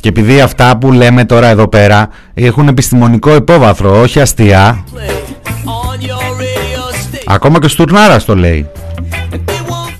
Και 0.00 0.10
επειδή 0.10 0.40
αυτά 0.40 0.76
που 0.76 0.92
λέμε 0.92 1.24
τώρα 1.24 1.46
εδώ 1.46 1.68
πέρα 1.68 2.08
έχουν 2.34 2.68
επιστημονικό 2.68 3.34
υπόβαθρο, 3.34 4.00
όχι 4.00 4.20
αστεία, 4.20 4.84
ακόμα 7.26 7.58
και 7.58 7.66
ο 7.66 7.68
Στουρνάρας 7.68 8.24
το 8.24 8.36
λέει. 8.36 8.68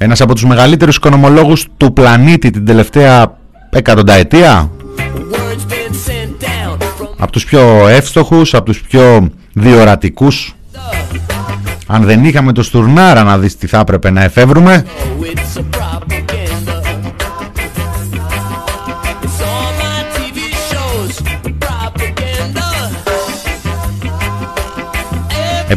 Ένας 0.05 0.21
από 0.21 0.35
τους 0.35 0.45
μεγαλύτερους 0.45 0.97
οικονομολόγους 0.97 1.67
του 1.77 1.93
πλανήτη 1.93 2.51
την 2.51 2.65
τελευταία 2.65 3.37
εκατονταετία. 3.71 4.71
Από 7.19 7.33
τους 7.33 7.45
πιο 7.45 7.89
εύστοχους, 7.89 8.55
από 8.55 8.65
τους 8.65 8.81
πιο 8.81 9.31
διορατικούς. 9.53 10.55
Αν 11.87 12.03
δεν 12.03 12.25
είχαμε 12.25 12.53
το 12.53 12.63
Στουρνάρα 12.63 13.23
να 13.23 13.39
δεις 13.39 13.57
τι 13.57 13.67
θα 13.67 13.79
έπρεπε 13.79 14.11
να 14.11 14.23
εφεύρουμε. 14.23 14.85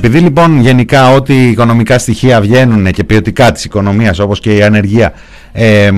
Επειδή 0.08 0.24
λοιπόν 0.24 0.60
γενικά 0.60 1.14
ό,τι 1.14 1.48
οικονομικά 1.48 2.00
στοιχεία 2.00 2.42
βγαίνουν 2.42 2.92
και 2.92 3.04
ποιοτικά 3.04 3.52
της 3.52 3.66
οικονομίας 3.66 4.20
όπως 4.20 4.40
και 4.40 4.56
η 4.56 4.64
ανεργία 4.64 5.14
ε, 5.52 5.90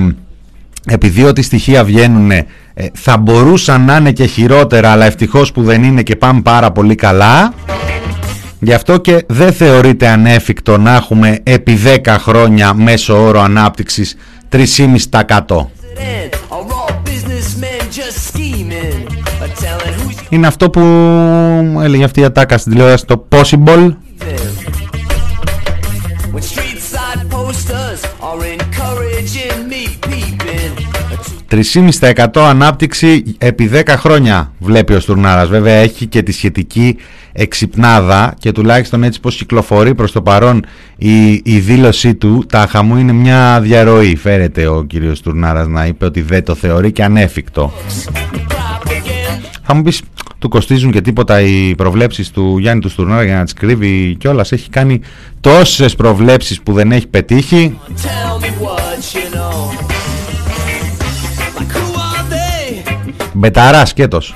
επειδή 0.86 1.24
ό,τι 1.24 1.42
στοιχεία 1.42 1.84
βγαίνουν 1.84 2.30
ε, 2.30 2.46
θα 2.92 3.16
μπορούσαν 3.16 3.84
να 3.84 3.96
είναι 3.96 4.12
και 4.12 4.24
χειρότερα 4.24 4.90
αλλά 4.90 5.04
ευτυχώς 5.04 5.52
που 5.52 5.62
δεν 5.62 5.82
είναι 5.82 6.02
και 6.02 6.16
πάμε 6.16 6.40
πάρα 6.40 6.70
πολύ 6.70 6.94
καλά 6.94 7.52
γι' 8.60 8.72
αυτό 8.72 8.98
και 8.98 9.24
δεν 9.28 9.52
θεωρείται 9.52 10.08
ανέφικτο 10.08 10.78
να 10.78 10.94
έχουμε 10.94 11.38
επί 11.42 11.78
10 12.04 12.16
χρόνια 12.18 12.74
μέσο 12.74 13.22
όρο 13.22 13.40
ανάπτυξης 13.40 14.16
3,5% 14.52 15.66
είναι 20.30 20.46
αυτό 20.46 20.70
που 20.70 20.80
έλεγε 21.82 22.04
αυτή 22.04 22.20
η 22.20 22.24
ατάκα 22.24 22.58
στην 22.58 22.72
τηλεόραση 22.72 23.06
το 23.06 23.28
possible 23.28 23.92
3,5% 31.50 32.26
ανάπτυξη 32.34 33.36
επί 33.38 33.70
10 33.72 33.82
χρόνια 33.88 34.52
βλέπει 34.58 34.94
ο 34.94 35.00
Στουρνάρας. 35.00 35.48
Βέβαια 35.48 35.74
έχει 35.74 36.06
και 36.06 36.22
τη 36.22 36.32
σχετική 36.32 36.96
εξυπνάδα 37.32 38.34
και 38.38 38.52
τουλάχιστον 38.52 39.02
έτσι 39.02 39.20
πως 39.20 39.36
κυκλοφορεί 39.36 39.94
προς 39.94 40.12
το 40.12 40.22
παρόν 40.22 40.64
η, 40.96 41.32
η 41.32 41.58
δήλωσή 41.58 42.14
του 42.14 42.44
τα 42.48 42.66
χαμού 42.70 42.96
είναι 42.96 43.12
μια 43.12 43.60
διαρροή. 43.62 44.16
Φέρεται 44.16 44.66
ο 44.66 44.82
κύριος 44.82 45.18
Στουρνάρας 45.18 45.66
να 45.66 45.86
είπε 45.86 46.04
ότι 46.04 46.22
δεν 46.22 46.44
το 46.44 46.54
θεωρεί 46.54 46.92
και 46.92 47.04
ανέφικτο. 47.04 47.72
Θα 49.72 49.78
μου 49.78 49.84
πεις 49.84 50.02
του 50.38 50.48
κοστίζουν 50.48 50.90
και 50.90 51.00
τίποτα 51.00 51.40
οι 51.40 51.74
προβλέψεις 51.74 52.30
του 52.30 52.58
Γιάννη 52.58 52.82
του 52.82 52.88
Στουρνάρα 52.88 53.24
για 53.24 53.36
να 53.36 53.44
τις 53.44 53.52
κρύβει 53.52 54.16
κιόλας; 54.18 54.52
Έχει 54.52 54.70
κάνει 54.70 55.00
τόσες 55.40 55.94
προβλέψεις 55.94 56.60
που 56.60 56.72
δεν 56.72 56.92
έχει 56.92 57.06
πετύχει. 57.06 57.78
Μπεταρά 63.32 63.86
σκέτος. 63.86 64.34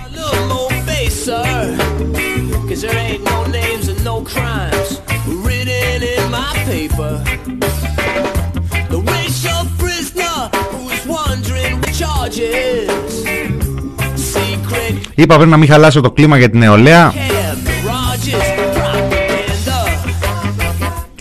Είπα 15.14 15.34
πρέπει 15.34 15.50
να 15.50 15.56
μην 15.56 15.68
χαλάσω 15.68 16.00
το 16.00 16.10
κλίμα 16.10 16.38
για 16.38 16.50
την 16.50 16.58
νεολαία. 16.58 17.12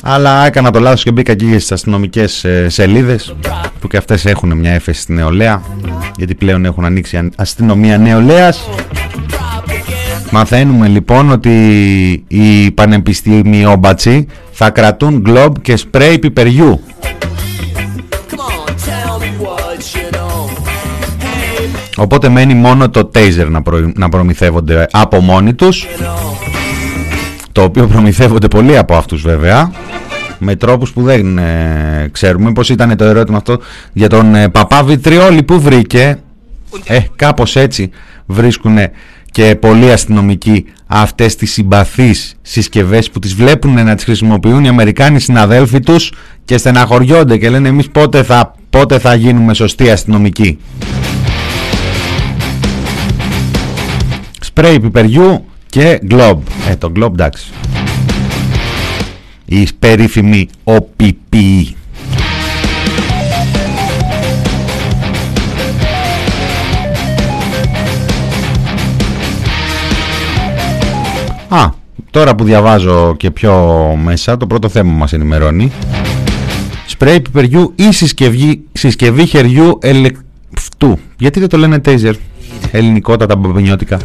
Αλλά 0.04 0.46
έκανα 0.46 0.72
το 0.72 0.80
λάθος 0.80 1.04
και 1.04 1.12
μπήκα 1.12 1.32
εκεί 1.32 1.46
στις 1.46 1.72
αστυνομικές 1.72 2.44
ε, 2.44 2.70
σελίδες 2.70 3.36
Που 3.80 3.88
και 3.88 3.98
αυτές 3.98 4.26
έχουν 4.26 4.58
μια 4.58 4.72
έφεση 4.72 5.02
στην 5.02 5.16
νεολαία 5.16 5.62
Γιατί 6.18 6.36
πλέον 6.36 6.66
έχουν 6.66 6.86
ανοίξει 6.86 7.30
αστυνομία 7.36 7.98
νεολαίας. 7.98 8.70
Μαθαίνουμε 10.32 10.88
λοιπόν 10.88 11.32
ότι 11.32 11.54
οι 12.28 12.72
πανεπιστημιόμπατσοι 12.72 14.28
θα 14.52 14.70
κρατούν 14.70 15.20
γκλόμπ 15.22 15.56
και 15.62 15.76
σπρέι 15.76 16.20
πιπεριού 16.20 16.82
Οπότε 21.98 22.30
μένει 22.30 22.54
μόνο 22.54 22.90
το 22.90 23.12
taser 23.14 23.48
να, 23.50 23.62
να 23.96 24.10
προμηθεύονται 24.10 24.88
από 24.92 25.20
μόνοι 25.20 25.54
τους 25.54 25.88
Το 27.52 27.64
οποίο 27.64 27.88
προμηθεύονται 27.88 28.48
πολλοί 28.48 28.78
από 28.78 28.96
αυτούς 28.96 29.22
βέβαια 29.22 29.72
Με 30.40 30.56
τρόπους 30.56 30.92
που 30.92 31.02
δεν 31.02 31.38
ε, 31.38 32.10
ξέρουμε 32.12 32.52
Πώς 32.52 32.70
ήταν 32.70 32.98
το 32.98 33.04
ερώτημα 33.04 33.38
αυτό 33.38 33.60
για 33.94 34.10
τον 34.10 34.36
ε, 34.36 34.50
Παπά 34.50 34.84
Βιτριόλη 34.84 35.44
που 35.44 35.62
βρήκε; 35.62 36.20
Ε 36.86 37.00
κάπως 37.16 37.56
έτσι 37.56 37.90
βρίσκουν 38.26 38.78
και 39.32 39.56
πολλοί 39.56 39.92
αστυνομικοί 39.92 40.66
αυτές 40.88 41.36
τις 41.36 41.52
συμπαθείς 41.52 42.36
συσκευές 42.42 43.10
που 43.10 43.20
τις 43.20 43.34
βλέπουν 43.36 43.74
να 43.74 43.96
τις 43.96 44.04
χρησιμοποιούν 44.04 44.64
οι 44.64 44.68
Αμερικάνοι 44.68 45.20
συναδέλφοι 45.20 45.80
τους 45.80 46.12
και 46.46 46.58
στεναχωριόνται 46.58 47.38
και 47.38 47.50
λένε 47.50 47.68
εμείς 47.68 47.90
πότε 47.90 48.24
θα, 48.24 48.56
πότε 48.70 49.00
θα 49.00 49.14
γίνουμε 49.16 49.54
σωστοί 49.54 49.92
αστυνομικοί. 49.92 50.60
Σπρέι 54.56 54.80
πιπεριού 54.80 55.46
και 55.70 56.00
γκλόμπ. 56.06 56.42
Ε, 56.70 56.76
το 56.76 56.90
γκλόμπ 56.90 57.14
εντάξει. 57.14 57.52
Η 59.46 59.68
περίφημη 59.80 60.50
OPP. 60.64 61.36
Α, 71.48 71.70
τώρα 72.12 72.36
που 72.36 72.44
διαβάζω 72.44 73.16
και 73.18 73.32
πιο 73.32 73.54
μέσα, 74.04 74.38
το 74.38 74.48
πρώτο 74.48 74.70
θέμα 74.70 74.92
μας 74.92 75.14
ενημερώνει. 75.14 75.72
Σπρέι 76.88 77.22
πιπεριού 77.22 77.74
ή 77.76 77.92
συσκευή, 77.92 78.64
συσκευή 78.72 79.26
χεριού 79.26 79.78
ελεκτού. 79.82 81.00
Γιατί 81.18 81.40
δεν 81.40 81.50
το 81.50 81.58
λένε 81.58 81.82
taser, 81.86 82.14
ελληνικότατα 82.72 83.36
μπαμπενιώτικα 83.36 84.00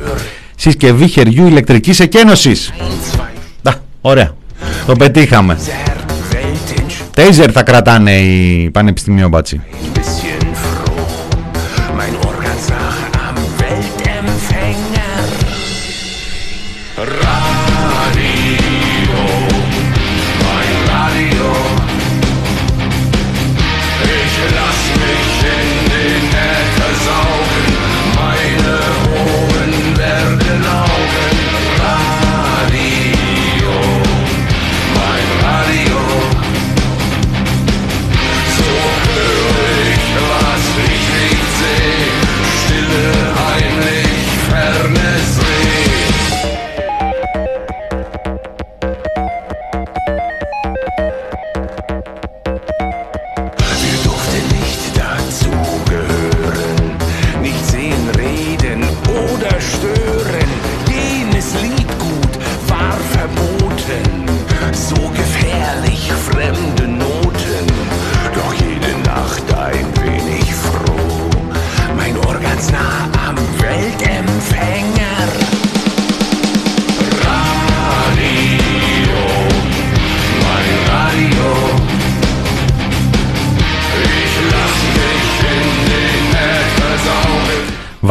συσκευή 0.57 1.09
χεριού 1.09 1.47
ηλεκτρικής 1.47 2.01
εκένωσης. 2.01 2.73
ωραία. 4.01 4.31
Το 4.87 4.97
πετύχαμε. 4.97 5.59
Τέιζερ 7.15 7.51
θα 7.53 7.63
κρατάνε 7.63 8.19
οι 8.19 8.71
πανεπιστημίου 8.71 9.29
μπάτσι. 9.29 9.61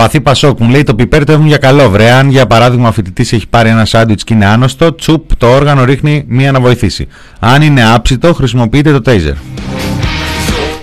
Βαθύ 0.08 0.22
Πασόκ 0.22 0.60
μου 0.60 0.70
λέει 0.70 0.84
το 0.84 0.96
πιπέρ 0.96 1.24
το 1.24 1.32
έχουν 1.32 1.48
για 1.48 1.58
καλό. 1.58 1.90
Βρε, 1.90 2.12
αν 2.12 2.30
για 2.30 2.48
παράδειγμα 2.48 2.88
ο 2.88 2.92
φοιτητής 2.92 3.34
έχει 3.34 3.48
πάρει 3.48 3.70
ένα 3.70 3.86
σάντουιτς 3.86 4.24
και 4.24 4.34
είναι 4.34 4.46
άνοστο, 4.46 4.96
τσουπ 4.96 5.36
το 5.36 5.48
όργανο 5.48 5.84
ρίχνει 5.84 6.24
μία 6.28 6.52
να 6.52 6.60
βοηθήσει. 6.60 7.08
Αν 7.40 7.62
είναι 7.62 7.90
άψητο, 7.94 8.34
χρησιμοποιείτε 8.34 8.92
το 8.92 9.02
τέιζερ. 9.02 9.34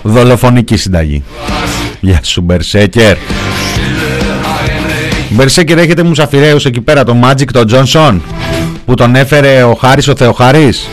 Δολοφονική 0.01 0.77
συνταγή. 0.77 1.23
Γεια 1.99 2.19
σου, 2.23 2.41
Μπερσέκερ. 2.41 3.17
Μπερσέκερ 5.29 5.77
έχετε 5.77 6.03
μουσαφιρέους 6.03 6.65
εκεί 6.65 6.81
πέρα 6.81 7.03
το 7.03 7.15
Magic 7.23 7.51
το 7.51 7.63
Johnson 7.71 8.19
που 8.85 8.93
τον 8.93 9.15
έφερε 9.15 9.63
ο 9.63 9.73
Χάρης 9.73 10.07
ο 10.07 10.15
Θεοχάρης; 10.15 10.89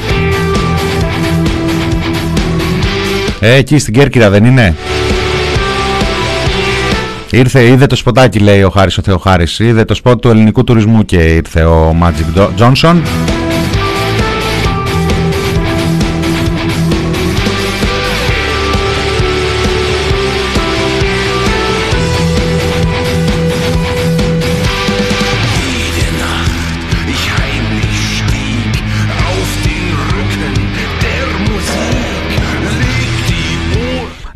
Ε, 3.40 3.54
εκεί 3.54 3.78
στην 3.78 3.94
Κέρκυρα 3.94 4.30
δεν 4.30 4.44
είναι; 4.44 4.76
Ήρθε, 7.34 7.64
είδε 7.64 7.86
το 7.86 7.96
σποτάκι 7.96 8.38
λέει 8.38 8.62
ο 8.62 8.70
Χάρης 8.70 8.98
ο 8.98 9.02
Θεοχάρης. 9.02 9.58
Είδε 9.58 9.84
το 9.84 9.94
σποτ 9.94 10.20
του 10.20 10.28
ελληνικού 10.28 10.64
τουρισμού 10.64 11.04
και 11.04 11.16
ήρθε 11.16 11.64
ο 11.64 11.96
Magic 12.02 12.48
Johnson 12.58 12.96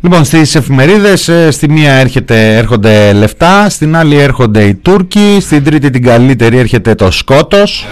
Λοιπόν, 0.09 0.25
στις 0.25 0.55
εφημερίδες, 0.55 1.27
ε, 1.27 1.51
στη 1.51 1.69
μία 1.69 1.93
έρχεται, 1.93 2.55
έρχονται 2.57 3.13
λεφτά, 3.13 3.69
στην 3.69 3.95
άλλη 3.95 4.17
έρχονται 4.17 4.63
οι 4.63 4.75
Τούρκοι, 4.75 5.37
στην 5.41 5.63
τρίτη 5.63 5.89
την 5.89 6.03
καλύτερη 6.03 6.57
έρχεται 6.57 6.95
το 6.95 7.11
σκότος. 7.11 7.85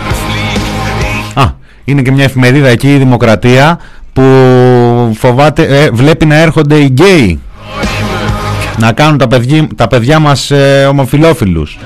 Α, 1.33 1.43
είναι 1.83 2.01
και 2.01 2.11
μια 2.11 2.23
εφημερίδα 2.23 2.67
εκεί, 2.67 2.93
η 2.93 2.97
Δημοκρατία, 2.97 3.79
που 4.13 4.23
φοβάται, 5.17 5.63
ε, 5.63 5.89
βλέπει 5.89 6.25
να 6.25 6.35
έρχονται 6.35 6.75
οι 6.75 6.87
γκέι 6.91 7.39
να 8.79 8.91
κάνουν 8.91 9.17
τα, 9.17 9.27
παιδιά, 9.27 9.67
τα 9.75 9.87
παιδιά 9.87 10.19
μας 10.19 10.51
ε, 10.51 10.85
ομοφιλόφιλους. 10.89 11.77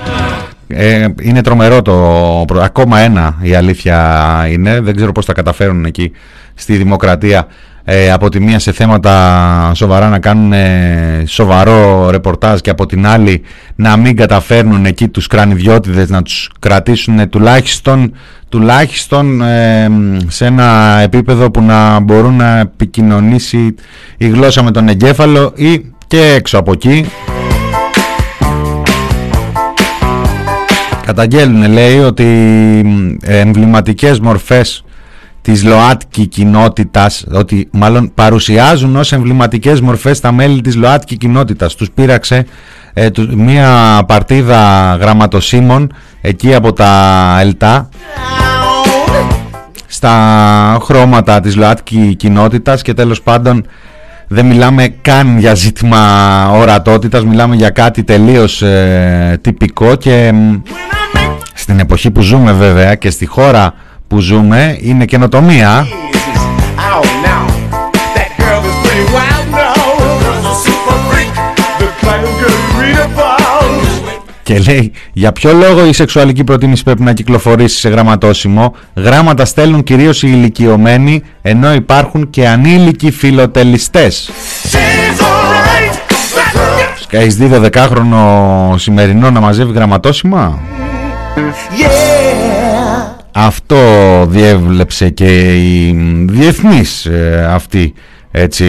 Ε, 0.67 1.05
είναι 1.21 1.41
τρομερό 1.41 1.82
το 1.82 2.45
ακόμα 2.61 2.99
ένα 2.99 3.36
η 3.41 3.53
αλήθεια 3.53 4.47
είναι 4.49 4.80
δεν 4.80 4.95
ξέρω 4.95 5.11
πως 5.11 5.25
τα 5.25 5.34
καταφέρουν 5.34 5.86
εκεί 5.86 6.11
στη 6.53 6.77
δημοκρατία 6.77 7.47
ε, 7.84 8.11
από 8.11 8.30
τη 8.30 8.39
μία 8.39 8.59
σε 8.59 8.71
θέματα 8.71 9.71
σοβαρά 9.75 10.09
να 10.09 10.19
κάνουν 10.19 10.53
ε, 10.53 11.23
σοβαρό 11.27 12.09
ρεπορτάζ 12.09 12.59
και 12.59 12.69
από 12.69 12.86
την 12.86 13.07
άλλη 13.07 13.41
να 13.75 13.97
μην 13.97 14.15
καταφέρνουν 14.15 14.86
εκεί 14.86 15.07
τους 15.07 15.27
κρανιδιώτιδες 15.27 16.09
να 16.09 16.21
τους 16.21 16.49
κρατήσουν 16.59 17.30
τουλάχιστον, 17.30 18.13
τουλάχιστον 18.49 19.41
σε 20.27 20.45
ένα 20.45 20.99
επίπεδο 21.03 21.51
που 21.51 21.61
να 21.61 21.99
μπορούν 21.99 22.36
να 22.36 22.59
επικοινωνήσει 22.59 23.75
η 24.17 24.27
γλώσσα 24.27 24.63
με 24.63 24.71
τον 24.71 24.88
εγκέφαλο 24.88 25.53
ή 25.55 25.86
και 26.07 26.34
έξω 26.36 26.57
από 26.57 26.71
εκεί. 26.71 27.05
Καταγγέλνουν 31.05 31.71
λέει 31.71 31.99
ότι 31.99 32.25
εμβληματικές 33.21 34.19
μορφές 34.19 34.84
της 35.52 35.64
ΛΟΑΤΚΙ 35.64 36.28
κοινότητας 36.28 37.26
ότι 37.32 37.68
μάλλον 37.72 38.12
παρουσιάζουν 38.14 38.95
ως 38.95 39.12
εμβληματικές 39.12 39.82
μορφές 39.82 40.20
τα 40.20 40.32
μέλη 40.32 40.62
της 40.62 40.76
ΛΟΑΤΚΙ 40.76 41.18
κοινότητας. 41.18 41.76
Τους 41.76 41.91
πείραξε 41.91 42.45
ε, 42.93 43.10
μία 43.36 44.04
παρτίδα 44.08 44.95
γραμματοσύμων 45.02 45.93
εκεί 46.22 46.54
από 46.54 46.74
τα 46.74 46.91
ΕΛΤΑ 47.39 47.89
στα 49.88 50.14
χρώματα 50.82 51.39
της 51.39 51.56
ΛΟΑΤΚΙ 51.56 52.16
κοινότητας 52.16 52.82
και 52.82 52.93
τέλος 52.93 53.22
πάντων 53.22 53.66
δεν 54.28 54.45
μιλάμε 54.45 54.88
καν 54.88 55.39
για 55.39 55.54
ζήτημα 55.54 56.02
ορατότητας 56.52 57.24
μιλάμε 57.24 57.56
για 57.56 57.70
κάτι 57.70 58.04
τελείως 58.04 58.62
ε, 58.62 59.39
τυπικό 59.41 59.95
και 59.95 60.34
στην 61.54 61.80
εποχή 61.80 62.12
που 62.12 62.22
ζούμε 62.22 62.52
βέβαια 62.52 62.95
και 62.95 63.10
στη 63.10 63.26
χώρα 63.26 63.74
που 64.10 64.20
ζούμε 64.20 64.78
είναι 64.82 65.05
καινοτομία. 65.05 65.88
Και 74.43 74.60
λέει 74.60 74.91
για 75.14 75.32
ποιο 75.32 75.53
λόγο 75.53 75.86
η 75.86 75.93
σεξουαλική 75.93 76.43
προτίμηση 76.43 76.84
πρέπει 76.84 77.01
να 77.01 77.14
κυκλοφορήσει 77.14 77.80
σε 77.80 77.89
γραμματόσημο; 77.89 78.76
Γράμματα 78.95 79.45
στέλνουν 79.45 79.84
κυρίως 79.84 80.24
οι 80.24 80.28
ηλικιωμένοι 80.32 81.24
ενώ 81.41 81.74
υπάρχουν 81.74 82.30
και 82.30 82.47
ανήλικοι 82.47 83.12
φιλοτελιστές. 83.12 84.32
Έχεις 87.10 87.36
δει 87.36 87.49
12χρονο 87.53 88.76
σημερινό 88.76 89.32
να 89.32 89.39
μαζεύει 89.39 89.72
γραμματόσημα; 89.74 90.60
Αυτό 93.42 93.78
διέβλεψε 94.26 95.10
και 95.10 95.58
η 95.58 95.96
διεθνής 96.30 97.06
ε, 97.06 97.48
αυτή 97.50 97.94
έτσι 98.32 98.66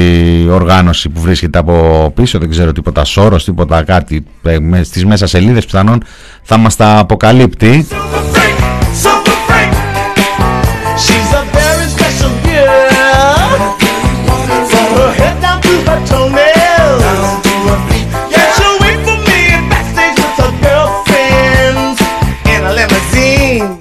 οργάνωση 0.50 1.08
που 1.08 1.20
βρίσκεται 1.20 1.58
από 1.58 2.12
πίσω. 2.14 2.38
Δεν 2.38 2.50
ξέρω 2.50 2.72
τίποτα 2.72 3.04
σώρος, 3.04 3.44
τίποτα 3.44 3.82
κάτι 3.82 4.24
ε, 4.42 4.82
στις 4.82 5.04
μέσα 5.04 5.26
σελίδες 5.26 5.64
πιθανόν 5.64 6.02
θα 6.42 6.56
μας 6.56 6.76
τα 6.76 6.98
αποκαλύπτει 6.98 7.86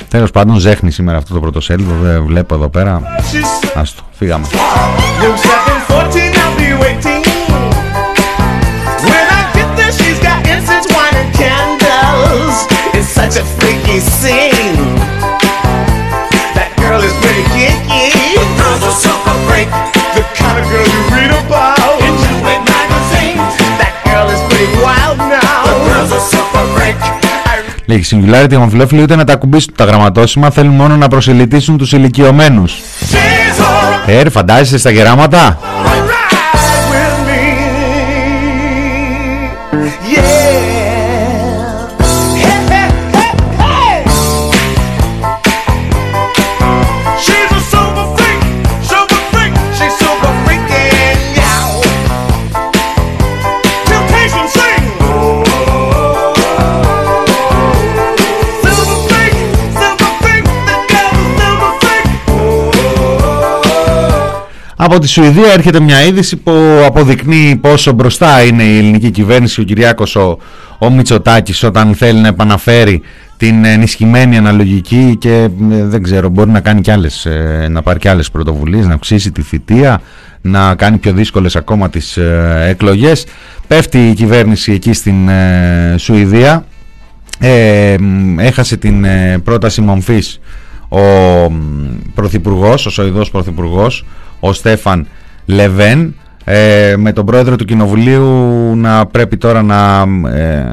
Τέλος 0.10 0.32
πάντων, 0.32 0.58
ζέχνει 0.58 0.92
σήμερα 0.92 1.18
αυτό 1.18 1.34
το 1.34 1.40
πρωτοσέλιδο. 1.40 1.94
Δεν 2.02 2.24
βλέπω 2.26 2.56
εδώ 2.56 2.70
πέρα. 2.70 3.02
Άστο, 3.76 4.04
φύγαμε. 4.12 4.48
Λέει 27.90 28.06
Singularity 28.12 28.54
ομοφυλόφιλοι 28.56 29.02
ούτε 29.02 29.16
να 29.16 29.24
τα 29.24 29.34
ακουμπήσουν 29.34 29.74
τα 29.76 29.84
γραμματόσημα 29.84 30.50
θέλουν 30.50 30.76
μόνο 30.76 30.96
να 30.96 31.08
προσελητήσουν 31.08 31.78
τους 31.78 31.92
ηλικιωμένους. 31.92 32.74
Ε, 34.06 34.30
φαντάζεσαι 34.30 34.78
στα 34.78 34.90
γεράματα; 34.92 35.60
Από 64.82 65.00
τη 65.00 65.08
Σουηδία 65.08 65.54
έρχεται 65.54 65.80
μια 65.80 66.04
είδηση 66.04 66.38
που 66.38 66.52
αποδεικνύει 66.86 67.56
πόσο 67.62 67.92
μπροστά 67.92 68.44
είναι 68.44 68.64
η 68.64 68.78
ελληνική 68.78 69.12
κυβέρνηση, 69.12 69.62
ο 69.62 69.64
Κυριάκος 69.64 70.16
ο, 70.16 70.38
ο 70.80 70.90
Μητσοτάκης 70.90 71.64
όταν 71.64 71.96
θέλει 71.96 72.20
να 72.20 72.28
επαναφέρει 72.28 73.02
την 73.38 73.66
ενισχυμένη 73.66 74.38
αναλογική 74.38 75.16
και 75.20 75.50
ε, 75.72 75.86
δεν 75.86 76.04
ξέρω 76.04 76.30
μπορεί 76.30 76.50
να 76.50 76.60
κάνει 76.60 76.82
κι 76.82 76.92
άλλες, 76.92 77.26
ε, 77.26 77.68
να 77.70 77.82
πάρει 77.82 78.00
και 78.00 78.10
άλλες 78.10 78.32
πρωτοβουλίες, 78.32 78.88
να 78.88 78.94
αυξήσει 78.94 79.32
τη 79.32 79.42
θητεία, 79.42 80.02
να 80.42 80.76
κάνει 80.76 80.98
πιο 80.98 81.14
δύσκολες 81.14 81.56
ακόμα 81.56 81.90
τις 81.90 82.18
ε, 82.18 82.66
εκλογές. 82.70 83.26
Πέφτει 83.68 84.10
η 84.10 84.14
κυβέρνηση 84.14 84.72
εκεί 84.72 84.94
στην 84.94 85.30
Σουηδία, 85.96 86.66
έχασε 88.38 88.78
την 88.78 89.06
πρόταση 89.44 89.82
μομφής 89.82 90.40
ο 90.90 91.00
Πρωθυπουργός, 92.14 92.86
ο 92.86 92.90
Σοηδός 92.90 93.32
Πρωθυπουργός, 93.32 94.06
ο 94.40 94.54
Στέφαν 94.54 95.08
Λεβέν. 95.46 96.14
Ε, 96.52 96.96
με 96.98 97.14
τον 97.14 97.26
πρόεδρο 97.26 97.56
του 97.56 97.66
Κοινοβουλίου 97.66 98.26
να 98.76 99.06
πρέπει 99.06 99.38
τώρα 99.38 99.62
να 99.62 100.06
ε, 100.30 100.66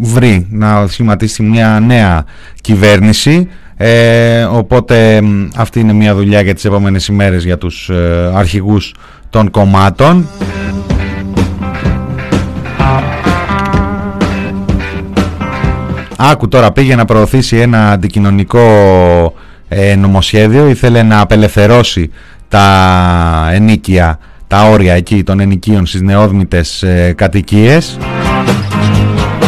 βρει, 0.00 0.46
να 0.50 0.86
σχηματίσει 0.86 1.42
μια 1.42 1.80
νέα 1.86 2.24
κυβέρνηση. 2.60 3.48
Ε, 3.76 4.42
οπότε 4.42 5.22
αυτή 5.56 5.80
είναι 5.80 5.92
μια 5.92 6.14
δουλειά 6.14 6.40
για 6.40 6.54
τις 6.54 6.64
επόμενες 6.64 7.06
ημέρες 7.06 7.44
για 7.44 7.58
τους 7.58 7.88
ε, 7.88 8.30
αρχηγούς 8.34 8.94
των 9.30 9.50
κομμάτων. 9.50 10.28
Άκου 16.16 16.48
τώρα 16.48 16.72
πήγε 16.72 16.94
να 16.94 17.04
προωθήσει 17.04 17.56
ένα 17.56 17.90
αντικοινωνικό 17.90 18.62
νομοσχέδιο. 19.98 20.68
Ήθελε 20.68 21.02
να 21.02 21.20
απελευθερώσει 21.20 22.10
τα 22.54 23.50
ενίκια, 23.52 24.18
τα 24.46 24.68
όρια 24.68 24.94
εκεί 24.94 25.22
των 25.22 25.40
ενοικίων 25.40 25.86
στις 25.86 26.00
νεόδμητες 26.00 26.82
ε, 26.82 27.12
κατοικίες. 27.16 27.98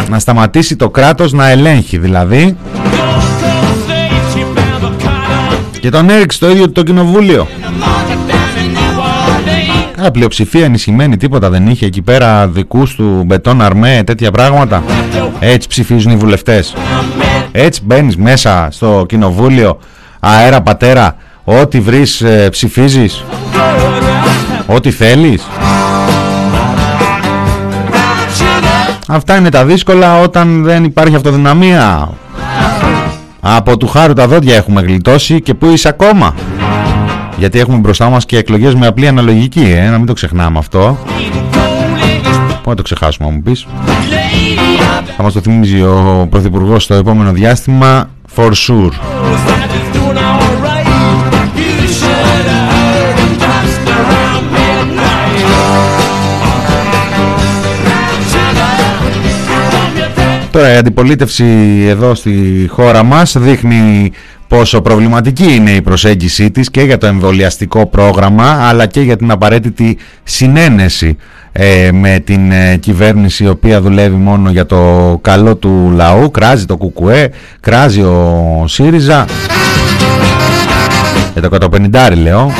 Να 0.09 0.19
σταματήσει 0.19 0.75
το 0.75 0.89
κράτος 0.89 1.31
να 1.31 1.49
ελέγχει 1.49 1.97
δηλαδή. 1.97 2.57
Και 5.79 5.89
τον 5.89 6.09
έριξε 6.09 6.39
το 6.39 6.49
ίδιο 6.49 6.71
το 6.71 6.83
κοινοβούλιο. 6.83 7.47
Κάνα 9.95 10.11
πλειοψηφία 10.11 10.65
ενισχυμένη 10.65 11.17
τίποτα 11.17 11.49
δεν 11.49 11.67
είχε 11.67 11.85
εκεί 11.85 12.01
πέρα 12.01 12.47
δικούς 12.47 12.95
του 12.95 13.23
μπετόν 13.25 13.61
αρμέ 13.61 14.03
τέτοια 14.05 14.31
πράγματα. 14.31 14.83
Έτσι 15.39 15.67
ψηφίζουν 15.67 16.11
οι 16.11 16.15
βουλευτές. 16.15 16.75
Έτσι 17.51 17.81
μπαίνεις 17.83 18.17
μέσα 18.17 18.67
στο 18.71 19.05
κοινοβούλιο 19.07 19.79
αέρα 20.19 20.61
πατέρα 20.61 21.15
Ό,τι 21.49 21.79
βρεις 21.79 22.21
ε, 22.21 22.49
ψηφίζεις 22.49 23.23
Ό,τι 24.65 24.91
θέλεις 24.91 25.47
Αυτά 29.07 29.35
είναι 29.35 29.49
τα 29.49 29.65
δύσκολα 29.65 30.21
όταν 30.21 30.63
δεν 30.63 30.83
υπάρχει 30.83 31.15
αυτοδυναμία. 31.15 32.09
Από 33.39 33.77
του 33.77 33.87
χάρου 33.87 34.13
τα 34.13 34.27
δόντια 34.27 34.55
έχουμε 34.55 34.81
γλιτώσει 34.81 35.41
και 35.41 35.53
πού 35.53 35.67
είσαι 35.67 35.87
ακόμα. 35.87 36.35
Γιατί 37.37 37.59
έχουμε 37.59 37.77
μπροστά 37.77 38.09
μας 38.09 38.25
και 38.25 38.37
εκλογές 38.37 38.75
με 38.75 38.87
απλή 38.87 39.07
αναλογική, 39.07 39.73
ε, 39.77 39.89
να 39.89 39.97
μην 39.97 40.05
το 40.05 40.13
ξεχνάμε 40.13 40.57
αυτό. 40.59 40.97
Πού 42.63 42.69
να 42.69 42.75
το 42.75 42.81
ξεχάσουμε, 42.81 43.31
μου 43.31 43.41
πεις. 43.41 43.67
Θα 45.17 45.23
μας 45.23 45.33
το 45.33 45.39
θυμίζει 45.39 45.81
ο 45.81 46.27
Πρωθυπουργός 46.29 46.83
στο 46.83 46.93
επόμενο 46.93 47.31
διάστημα, 47.31 48.09
for 48.35 48.51
sure. 48.51 48.91
Τώρα 60.57 60.73
η 60.73 60.75
αντιπολίτευση 60.77 61.45
εδώ 61.87 62.15
στη 62.15 62.65
χώρα 62.69 63.03
μας 63.03 63.35
δείχνει 63.37 64.11
πόσο 64.47 64.81
προβληματική 64.81 65.55
είναι 65.55 65.71
η 65.71 65.81
προσέγγιση 65.81 66.51
της 66.51 66.71
και 66.71 66.81
για 66.81 66.97
το 66.97 67.07
εμβολιαστικό 67.07 67.85
πρόγραμμα 67.85 68.67
αλλά 68.67 68.85
και 68.85 69.01
για 69.01 69.17
την 69.17 69.31
απαραίτητη 69.31 69.97
συνένεση 70.23 71.17
ε, 71.51 71.89
με 71.91 72.19
την 72.19 72.51
ε, 72.51 72.75
κυβέρνηση 72.75 73.43
η 73.43 73.47
οποία 73.47 73.81
δουλεύει 73.81 74.15
μόνο 74.15 74.49
για 74.49 74.65
το 74.65 75.19
καλό 75.21 75.55
του 75.55 75.91
λαού. 75.95 76.31
Κράζει 76.31 76.65
το 76.65 76.77
κουκουέ, 76.77 77.29
κράζει 77.59 78.01
ο 78.01 78.63
ΣΥΡΙΖΑ. 78.67 79.25
Για 81.33 81.49
το 81.49 81.69
150 82.11 82.17
λέω 82.21 82.51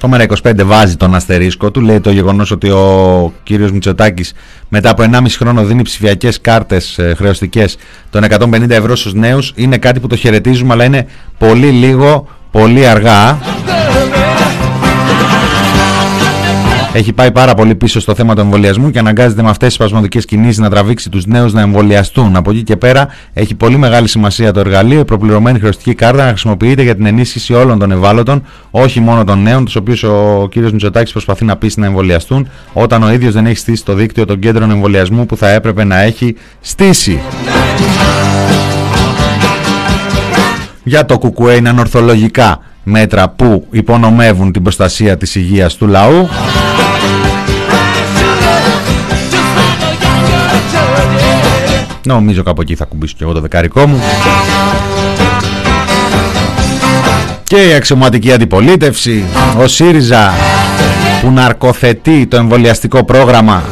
Το 0.00 0.10
ΜΕΡΑ25 0.12 0.52
βάζει 0.64 0.96
τον 0.96 1.14
αστερίσκο 1.14 1.70
του, 1.70 1.80
λέει 1.80 2.00
το 2.00 2.10
γεγονός 2.10 2.50
ότι 2.50 2.70
ο 2.70 3.32
κύριος 3.42 3.72
Μητσοτάκης 3.72 4.32
μετά 4.68 4.90
από 4.90 5.02
1,5 5.12 5.26
χρόνο 5.28 5.64
δίνει 5.64 5.82
ψηφιακές 5.82 6.40
κάρτες 6.40 6.98
ε, 6.98 7.14
χρεωστικές 7.16 7.76
των 8.10 8.24
150 8.24 8.70
ευρώ 8.70 8.96
στους 8.96 9.14
νέους 9.14 9.52
είναι 9.54 9.78
κάτι 9.78 10.00
που 10.00 10.06
το 10.06 10.16
χαιρετίζουμε 10.16 10.72
αλλά 10.72 10.84
είναι 10.84 11.06
πολύ 11.38 11.70
λίγο, 11.70 12.26
πολύ 12.50 12.86
αργά. 12.86 13.38
Έχει 16.92 17.12
πάει 17.12 17.32
πάρα 17.32 17.54
πολύ 17.54 17.74
πίσω 17.74 18.00
στο 18.00 18.14
θέμα 18.14 18.34
του 18.34 18.40
εμβολιασμού 18.40 18.90
και 18.90 18.98
αναγκάζεται 18.98 19.42
με 19.42 19.48
αυτές 19.48 19.66
τις 19.66 19.76
σπασμωδικές 19.76 20.24
κινήσεις 20.24 20.58
να 20.58 20.70
τραβήξει 20.70 21.10
τους 21.10 21.26
νέους 21.26 21.52
να 21.52 21.60
εμβολιαστούν. 21.60 22.36
Από 22.36 22.50
εκεί 22.50 22.62
και 22.62 22.76
πέρα 22.76 23.08
έχει 23.32 23.54
πολύ 23.54 23.76
μεγάλη 23.76 24.08
σημασία 24.08 24.52
το 24.52 24.60
εργαλείο, 24.60 25.00
η 25.00 25.04
προπληρωμένη 25.04 25.58
χρεωστική 25.58 25.94
κάρτα 25.94 26.22
να 26.22 26.28
χρησιμοποιείται 26.28 26.82
για 26.82 26.94
την 26.96 27.06
ενίσχυση 27.06 27.54
όλων 27.54 27.78
των 27.78 27.92
ευάλωτων, 27.92 28.42
όχι 28.70 29.00
μόνο 29.00 29.24
των 29.24 29.42
νέων, 29.42 29.64
τους 29.64 29.76
οποίους 29.76 30.02
ο 30.02 30.48
κ. 30.50 30.56
Μητσοτάκης 30.56 31.12
προσπαθεί 31.12 31.44
να 31.44 31.56
πείσει 31.56 31.80
να 31.80 31.86
εμβολιαστούν, 31.86 32.48
όταν 32.72 33.02
ο 33.02 33.12
ίδιος 33.12 33.32
δεν 33.32 33.46
έχει 33.46 33.56
στήσει 33.56 33.84
το 33.84 33.94
δίκτυο 33.94 34.24
των 34.24 34.38
κέντρων 34.38 34.70
εμβολιασμού 34.70 35.26
που 35.26 35.36
θα 35.36 35.48
έπρεπε 35.48 35.84
να 35.84 36.00
έχει 36.00 36.36
στήσει. 36.60 37.20
Για 40.84 41.04
το 41.04 41.18
ΚΚΕ 41.18 41.52
είναι 41.52 41.68
ανορθολογικά 41.68 42.60
μέτρα 42.82 43.28
που 43.28 43.66
υπονομεύουν 43.70 44.52
την 44.52 44.62
προστασία 44.62 45.16
της 45.16 45.34
υγείας 45.34 45.76
του 45.76 45.86
λαού. 45.86 46.28
Νομίζω 52.04 52.42
κάπου 52.42 52.60
εκεί 52.60 52.74
θα 52.74 52.84
κουμπίσω 52.84 53.14
και 53.18 53.24
εγώ 53.24 53.32
το 53.32 53.40
δεκάρικό 53.40 53.86
μου. 53.86 54.00
Και 57.44 57.68
η 57.68 57.74
αξιωματική 57.74 58.32
αντιπολίτευση, 58.32 59.24
ο 59.58 59.66
ΣΥΡΙΖΑ 59.66 60.32
που 61.20 61.30
ναρκοθετεί 61.30 62.26
το 62.26 62.36
εμβολιαστικό 62.36 63.04
πρόγραμμα 63.04 63.62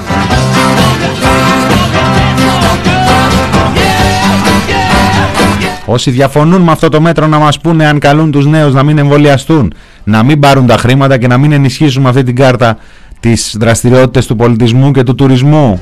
Όσοι 5.90 6.10
διαφωνούν 6.10 6.62
με 6.62 6.70
αυτό 6.70 6.88
το 6.88 7.00
μέτρο 7.00 7.26
να 7.26 7.38
μας 7.38 7.60
πούνε 7.60 7.86
αν 7.86 7.98
καλούν 7.98 8.30
τους 8.30 8.46
νέους 8.46 8.74
να 8.74 8.82
μην 8.82 8.98
εμβολιαστούν, 8.98 9.72
να 10.04 10.22
μην 10.22 10.40
πάρουν 10.40 10.66
τα 10.66 10.76
χρήματα 10.76 11.18
και 11.18 11.26
να 11.26 11.38
μην 11.38 11.52
ενισχύσουν 11.52 12.06
αυτή 12.06 12.22
την 12.22 12.34
κάρτα 12.34 12.78
τις 13.20 13.56
δραστηριότητες 13.58 14.26
του 14.26 14.36
πολιτισμού 14.36 14.90
και 14.90 15.02
του 15.02 15.14
τουρισμού. 15.14 15.80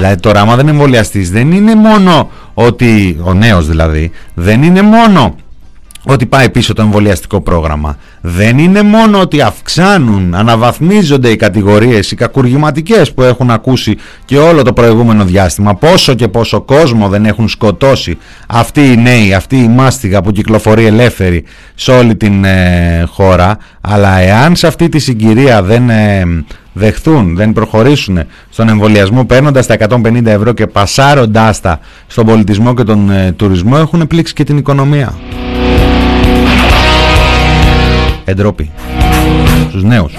Δηλαδή 0.00 0.20
τώρα 0.20 0.40
άμα 0.40 0.56
δεν 0.56 0.68
εμβολιαστείς 0.68 1.30
δεν 1.30 1.52
είναι 1.52 1.74
μόνο 1.74 2.30
ότι, 2.54 3.20
ο 3.22 3.34
νέος 3.34 3.66
δηλαδή, 3.66 4.10
δεν 4.34 4.62
είναι 4.62 4.82
μόνο 4.82 5.34
ότι 6.04 6.26
πάει 6.26 6.50
πίσω 6.50 6.72
το 6.72 6.82
εμβολιαστικό 6.82 7.40
πρόγραμμα. 7.40 7.96
Δεν 8.20 8.58
είναι 8.58 8.82
μόνο 8.82 9.20
ότι 9.20 9.40
αυξάνουν, 9.40 10.34
αναβαθμίζονται 10.34 11.28
οι 11.28 11.36
κατηγορίες, 11.36 12.10
οι 12.10 12.14
κακουργηματικές 12.14 13.12
που 13.12 13.22
έχουν 13.22 13.50
ακούσει 13.50 13.96
και 14.24 14.38
όλο 14.38 14.62
το 14.62 14.72
προηγούμενο 14.72 15.24
διάστημα, 15.24 15.74
πόσο 15.74 16.14
και 16.14 16.28
πόσο 16.28 16.60
κόσμο 16.60 17.08
δεν 17.08 17.26
έχουν 17.26 17.48
σκοτώσει 17.48 18.18
αυτοί 18.46 18.92
οι 18.92 18.96
νέοι, 18.96 19.34
αυτή 19.34 19.56
η 19.56 19.68
μάστιγα 19.68 20.22
που 20.22 20.30
κυκλοφορεί 20.30 20.84
ελεύθερη 20.84 21.44
σε 21.74 21.90
όλη 21.90 22.16
την 22.16 22.44
ε, 22.44 23.04
χώρα, 23.08 23.58
αλλά 23.80 24.18
εάν 24.18 24.56
σε 24.56 24.66
αυτή 24.66 24.88
τη 24.88 24.98
συγκυρία 24.98 25.62
δεν 25.62 25.90
ε, 25.90 26.22
δεχθούν, 26.72 27.36
δεν 27.36 27.52
προχωρήσουν 27.52 28.18
στον 28.50 28.68
εμβολιασμό 28.68 29.24
παίρνοντας 29.24 29.66
τα 29.66 29.76
150 29.88 30.26
ευρώ 30.26 30.52
και 30.52 30.66
πασάροντάς 30.66 31.60
τα 31.60 31.80
στον 32.06 32.26
πολιτισμό 32.26 32.74
και 32.74 32.82
τον 32.82 33.10
ε, 33.10 33.32
τουρισμό 33.32 33.76
έχουν 33.78 34.06
πλήξει 34.06 34.32
και 34.34 34.44
την 34.44 34.56
οικονομία. 34.56 35.14
Εντρόπη. 38.24 38.70
Στους 39.68 39.82
νέους. 39.82 40.12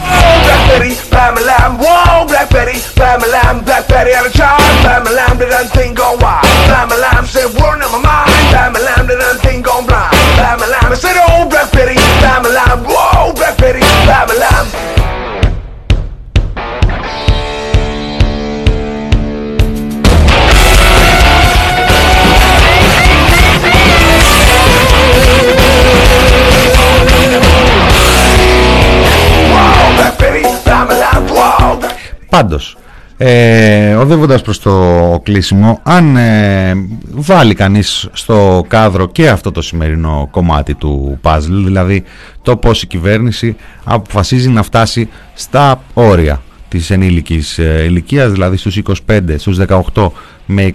Πάντως, 32.42 32.78
ε, 33.18 33.94
οδεύοντας 33.94 34.42
προς 34.42 34.60
το 34.60 35.20
κλείσιμο, 35.24 35.80
αν 35.84 36.18
ε, 36.18 36.74
βάλει 37.12 37.54
κανείς 37.54 38.10
στο 38.14 38.66
κάδρο 38.68 39.08
και 39.08 39.30
αυτό 39.30 39.52
το 39.52 39.62
σημερινό 39.62 40.28
κομμάτι 40.32 40.74
του 40.76 41.20
puzzle, 41.22 41.62
δηλαδή 41.64 42.04
το 42.42 42.58
πώς 42.58 42.84
η 42.84 42.88
κυβέρνηση 42.88 43.56
αποφασίζει 43.84 44.50
να 44.50 44.64
φτάσει 44.64 45.10
στα 45.34 45.82
όρια 45.94 46.42
της 46.68 46.90
ενήλικης 46.90 47.58
ε, 47.58 47.84
ηλικίας, 47.84 48.32
δηλαδή 48.32 48.58
στους 48.58 48.80
25, 49.08 49.20
στους 49.38 49.58
18 49.94 50.10
με 50.46 50.74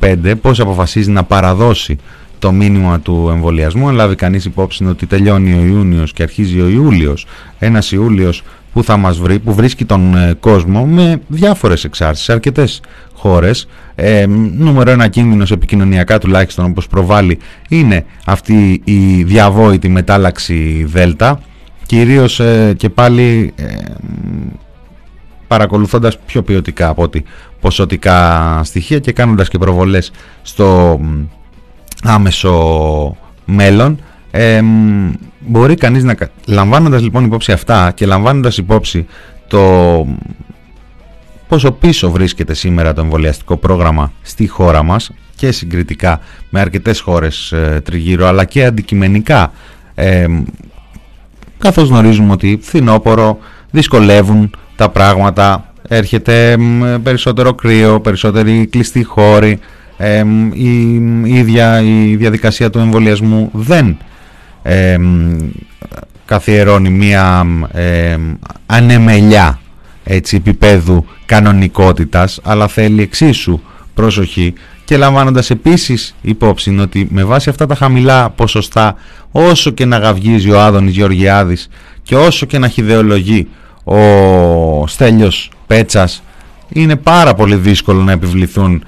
25, 0.00 0.34
πώς 0.40 0.60
αποφασίζει 0.60 1.10
να 1.10 1.24
παραδώσει 1.24 1.98
το 2.38 2.52
μήνυμα 2.52 3.00
του 3.00 3.28
εμβολιασμού, 3.32 3.88
αν 3.88 3.94
λάβει 3.94 4.14
κανείς 4.14 4.44
υπόψη 4.44 4.84
ότι 4.84 5.06
τελειώνει 5.06 5.52
ο 5.52 5.64
Ιούνιος 5.66 6.12
και 6.12 6.22
αρχίζει 6.22 6.60
ο 6.60 6.68
Ιούλιος, 6.68 7.26
ένας 7.58 7.92
Ιούλιος 7.92 8.42
που 8.72 8.84
θα 8.84 8.96
μας 8.96 9.18
βρει, 9.18 9.38
που 9.38 9.54
βρίσκει 9.54 9.84
τον 9.84 10.16
ε, 10.16 10.34
κόσμο 10.40 10.84
με 10.84 11.20
διάφορες 11.28 11.84
εξάρτησεις 11.84 12.24
σε 12.24 12.32
αρκετές 12.32 12.80
χώρες. 13.14 13.68
Ε, 13.94 14.26
νούμερο 14.56 14.90
ένα 14.90 15.08
κίνδυνος 15.08 15.50
επικοινωνιακά 15.50 16.18
τουλάχιστον 16.18 16.64
όπως 16.64 16.86
προβάλλει 16.86 17.38
είναι 17.68 18.04
αυτή 18.24 18.80
η 18.84 19.22
διαβόητη 19.22 19.88
μετάλλαξη 19.88 20.84
Δέλτα 20.88 21.40
κυρίως 21.86 22.40
ε, 22.40 22.74
και 22.76 22.88
πάλι 22.88 23.52
ε, 23.56 23.64
παρακολουθώντας 25.46 26.18
πιο 26.18 26.42
ποιοτικά 26.42 26.88
από 26.88 27.02
ότι 27.02 27.24
ποσοτικά 27.60 28.60
στοιχεία 28.64 28.98
και 28.98 29.12
κάνοντας 29.12 29.48
και 29.48 29.58
προβολές 29.58 30.12
στο 30.42 31.00
άμεσο 32.02 33.16
μέλλον 33.44 33.98
μπορεί 35.46 35.74
κανείς 35.74 36.04
να 36.04 36.16
λαμβάνοντας 36.46 37.02
λοιπόν 37.02 37.24
υπόψη 37.24 37.52
αυτά 37.52 37.92
και 37.94 38.06
λαμβάνοντας 38.06 38.56
υπόψη 38.56 39.06
το 39.48 40.06
πόσο 41.48 41.72
πίσω 41.72 42.10
βρίσκεται 42.10 42.54
σήμερα 42.54 42.92
το 42.92 43.00
εμβολιαστικό 43.00 43.56
πρόγραμμα 43.56 44.12
στη 44.22 44.46
χώρα 44.46 44.82
μας 44.82 45.10
και 45.36 45.52
συγκριτικά 45.52 46.20
με 46.50 46.60
αρκετές 46.60 47.00
χώρες 47.00 47.52
ε, 47.52 47.80
τριγύρω 47.84 48.26
αλλά 48.26 48.44
και 48.44 48.64
αντικειμενικά 48.64 49.52
ε, 49.94 50.26
καθώς 51.58 51.88
γνωρίζουμε 51.88 52.32
ότι 52.32 52.58
φθινόπορο 52.62 53.38
δυσκολεύουν 53.70 54.50
τα 54.76 54.88
πράγματα 54.88 55.72
έρχεται 55.88 56.56
περισσότερο 57.02 57.54
κρύο, 57.54 58.00
περισσότεροι 58.00 58.66
κλειστοί 58.66 59.02
χώροι 59.02 59.58
η, 60.52 60.94
ίδια 61.24 61.80
η 61.82 62.16
διαδικασία 62.16 62.70
του 62.70 62.78
εμβολιασμού 62.78 63.50
δεν 63.52 63.96
καθιερώνει 66.24 66.90
μία 66.90 67.46
ανεμελιά 68.66 69.60
έτσι, 70.04 70.36
επίπεδου 70.36 71.06
κανονικότητας 71.26 72.40
αλλά 72.42 72.68
θέλει 72.68 73.02
εξίσου 73.02 73.60
προσοχή 73.94 74.54
και 74.84 74.96
λαμβάνοντας 74.96 75.50
επίσης 75.50 76.14
υπόψη 76.22 76.78
ότι 76.78 77.08
με 77.10 77.24
βάση 77.24 77.48
αυτά 77.48 77.66
τα 77.66 77.74
χαμηλά 77.74 78.30
ποσοστά 78.30 78.94
όσο 79.30 79.70
και 79.70 79.84
να 79.84 79.98
γαυγίζει 79.98 80.50
ο 80.50 80.60
Άδωνης 80.60 80.94
Γεωργιάδης 80.94 81.68
και 82.02 82.16
όσο 82.16 82.46
και 82.46 82.58
να 82.58 82.68
χιδεολογεί 82.68 83.48
ο 83.84 84.86
Στέλιος 84.86 85.50
Πέτσας 85.66 86.22
είναι 86.68 86.96
πάρα 86.96 87.34
πολύ 87.34 87.56
δύσκολο 87.56 88.02
να 88.02 88.12
επιβληθούν 88.12 88.84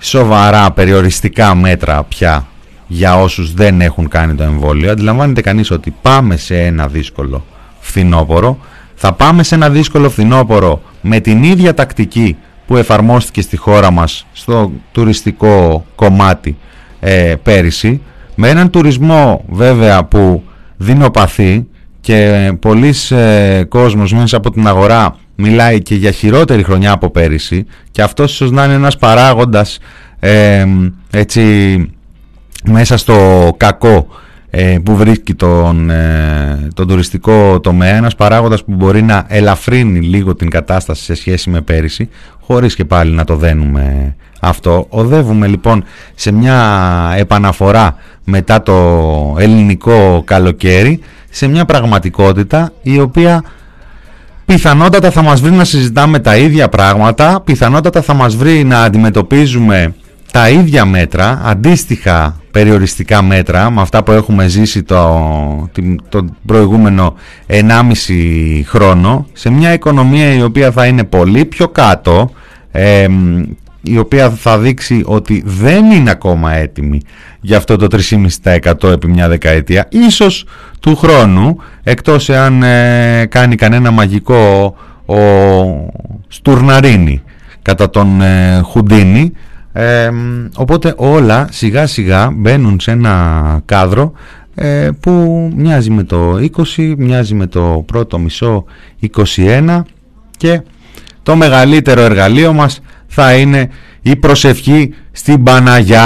σοβαρά 0.00 0.70
περιοριστικά 0.70 1.54
μέτρα 1.54 2.02
πια 2.02 2.46
για 2.86 3.20
όσους 3.20 3.54
δεν 3.54 3.80
έχουν 3.80 4.08
κάνει 4.08 4.34
το 4.34 4.42
εμβόλιο. 4.42 4.90
Αντιλαμβάνεται 4.90 5.40
κανείς 5.40 5.70
ότι 5.70 5.94
πάμε 6.02 6.36
σε 6.36 6.58
ένα 6.58 6.88
δύσκολο 6.88 7.44
φθινόπωρο. 7.78 8.58
Θα 8.94 9.12
πάμε 9.12 9.42
σε 9.42 9.54
ένα 9.54 9.70
δύσκολο 9.70 10.10
φθινόπωρο 10.10 10.82
με 11.00 11.20
την 11.20 11.42
ίδια 11.42 11.74
τακτική 11.74 12.36
που 12.66 12.76
εφαρμόστηκε 12.76 13.40
στη 13.40 13.56
χώρα 13.56 13.90
μας 13.90 14.26
στο 14.32 14.72
τουριστικό 14.92 15.84
κομμάτι 15.94 16.56
ε, 17.00 17.34
πέρυσι 17.42 18.00
με 18.34 18.48
έναν 18.48 18.70
τουρισμό 18.70 19.44
βέβαια 19.48 20.04
που 20.04 20.42
δεινοπαθεί 20.76 21.66
και 22.00 22.52
πολλοί 22.60 22.94
ε, 23.10 23.62
κόσμος 23.68 24.12
μέσα 24.12 24.36
από 24.36 24.50
την 24.50 24.66
αγορά 24.66 25.16
μιλάει 25.34 25.82
και 25.82 25.94
για 25.94 26.10
χειρότερη 26.10 26.62
χρονιά 26.62 26.92
από 26.92 27.10
πέρυσι 27.10 27.66
και 27.90 28.02
αυτός 28.02 28.32
ίσως 28.32 28.50
να 28.50 28.64
είναι 28.64 28.74
ένας 28.74 28.96
παράγοντας 28.96 29.78
ε, 30.20 30.66
έτσι 31.10 31.95
μέσα 32.64 32.96
στο 32.96 33.54
κακό 33.56 34.06
ε, 34.50 34.78
που 34.84 34.96
βρίσκει 34.96 35.34
τον, 35.34 35.90
ε, 35.90 36.68
τον 36.74 36.88
τουριστικό 36.88 37.60
τομέα 37.60 37.96
ένας 37.96 38.14
παράγοντας 38.14 38.64
που 38.64 38.72
μπορεί 38.74 39.02
να 39.02 39.24
ελαφρύνει 39.28 40.00
λίγο 40.00 40.34
την 40.34 40.50
κατάσταση 40.50 41.02
σε 41.02 41.14
σχέση 41.14 41.50
με 41.50 41.60
πέρυσι 41.60 42.08
χωρίς 42.40 42.74
και 42.74 42.84
πάλι 42.84 43.12
να 43.12 43.24
το 43.24 43.36
δένουμε 43.36 44.16
αυτό. 44.40 44.86
Οδεύουμε 44.88 45.46
λοιπόν 45.46 45.84
σε 46.14 46.32
μια 46.32 46.58
επαναφορά 47.16 47.94
μετά 48.24 48.62
το 48.62 48.74
ελληνικό 49.38 50.22
καλοκαίρι 50.26 51.00
σε 51.30 51.46
μια 51.46 51.64
πραγματικότητα 51.64 52.72
η 52.82 53.00
οποία 53.00 53.42
πιθανότατα 54.46 55.10
θα 55.10 55.22
μας 55.22 55.40
βρει 55.40 55.50
να 55.52 55.64
συζητάμε 55.64 56.18
τα 56.18 56.36
ίδια 56.36 56.68
πράγματα, 56.68 57.40
πιθανότατα 57.44 58.02
θα 58.02 58.14
μας 58.14 58.36
βρει 58.36 58.64
να 58.64 58.82
αντιμετωπίζουμε 58.82 59.94
τα 60.36 60.48
ίδια 60.50 60.84
μέτρα, 60.84 61.40
αντίστοιχα 61.44 62.40
περιοριστικά 62.50 63.22
μέτρα 63.22 63.70
με 63.70 63.80
αυτά 63.80 64.02
που 64.02 64.12
έχουμε 64.12 64.48
ζήσει 64.48 64.82
το, 64.82 65.70
το 66.08 66.26
προηγούμενο 66.46 67.14
1,5 67.46 67.62
χρόνο 68.64 69.26
σε 69.32 69.50
μια 69.50 69.72
οικονομία 69.72 70.34
η 70.34 70.42
οποία 70.42 70.70
θα 70.70 70.86
είναι 70.86 71.04
πολύ 71.04 71.44
πιο 71.44 71.68
κάτω 71.68 72.30
η 73.82 73.98
οποία 73.98 74.30
θα 74.30 74.58
δείξει 74.58 75.02
ότι 75.04 75.42
δεν 75.46 75.90
είναι 75.90 76.10
ακόμα 76.10 76.52
έτοιμη 76.52 77.00
για 77.40 77.56
αυτό 77.56 77.76
το 77.76 77.86
3,5% 78.44 78.90
επί 78.90 79.06
μια 79.06 79.28
δεκαετία 79.28 79.88
ίσως 79.90 80.44
του 80.80 80.96
χρόνου 80.96 81.56
εκτός 81.82 82.28
εάν 82.28 82.62
ε, 82.62 83.26
κάνει 83.26 83.54
κανένα 83.54 83.90
μαγικό 83.90 84.76
ο 85.06 85.16
Στουρναρίνη 86.28 87.22
κατά 87.62 87.90
τον 87.90 88.20
ε, 88.20 88.60
Χουντίνη 88.64 89.32
οπότε 90.56 90.94
όλα 90.96 91.48
σιγά 91.50 91.86
σιγά 91.86 92.30
μπαίνουν 92.36 92.80
σε 92.80 92.90
ένα 92.90 93.62
κάδρο 93.64 94.12
ε, 94.54 94.88
που 95.00 95.10
μοιάζει 95.56 95.90
με 95.90 96.02
το 96.02 96.38
20, 96.76 96.94
μοιάζει 96.96 97.34
με 97.34 97.46
το 97.46 97.84
πρώτο 97.86 98.18
μισό 98.18 98.64
21 99.36 99.82
και 100.36 100.60
το 101.22 101.36
μεγαλύτερο 101.36 102.00
εργαλείο 102.00 102.52
μας 102.52 102.80
θα 103.06 103.34
είναι 103.34 103.68
η 104.02 104.16
προσευχή 104.16 104.94
στην 105.12 105.42
Παναγιά. 105.42 106.04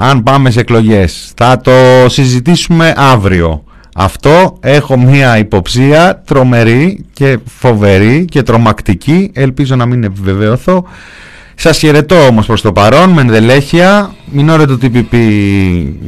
Αν 0.00 0.22
πάμε 0.22 0.50
σε 0.50 0.60
εκλογές 0.60 1.32
θα 1.36 1.60
το 1.60 1.72
συζητήσουμε 2.08 2.94
αύριο. 2.96 3.64
Αυτό 3.94 4.58
έχω 4.60 4.98
μία 4.98 5.38
υποψία 5.38 6.22
τρομερή 6.26 7.04
και 7.12 7.38
φοβερή 7.44 8.24
και 8.24 8.42
τρομακτική. 8.42 9.30
Ελπίζω 9.34 9.76
να 9.76 9.86
μην 9.86 10.04
επιβεβαιωθώ 10.04 10.84
Σας 11.58 11.78
χαιρετώ 11.78 12.26
όμως 12.26 12.46
προς 12.46 12.60
το 12.60 12.72
παρόν 12.72 13.10
με 13.10 13.20
ενδελέχεια. 13.20 14.14
ΜηνΌρε 14.30 14.66
το 14.66 14.78
TPP 14.82 15.16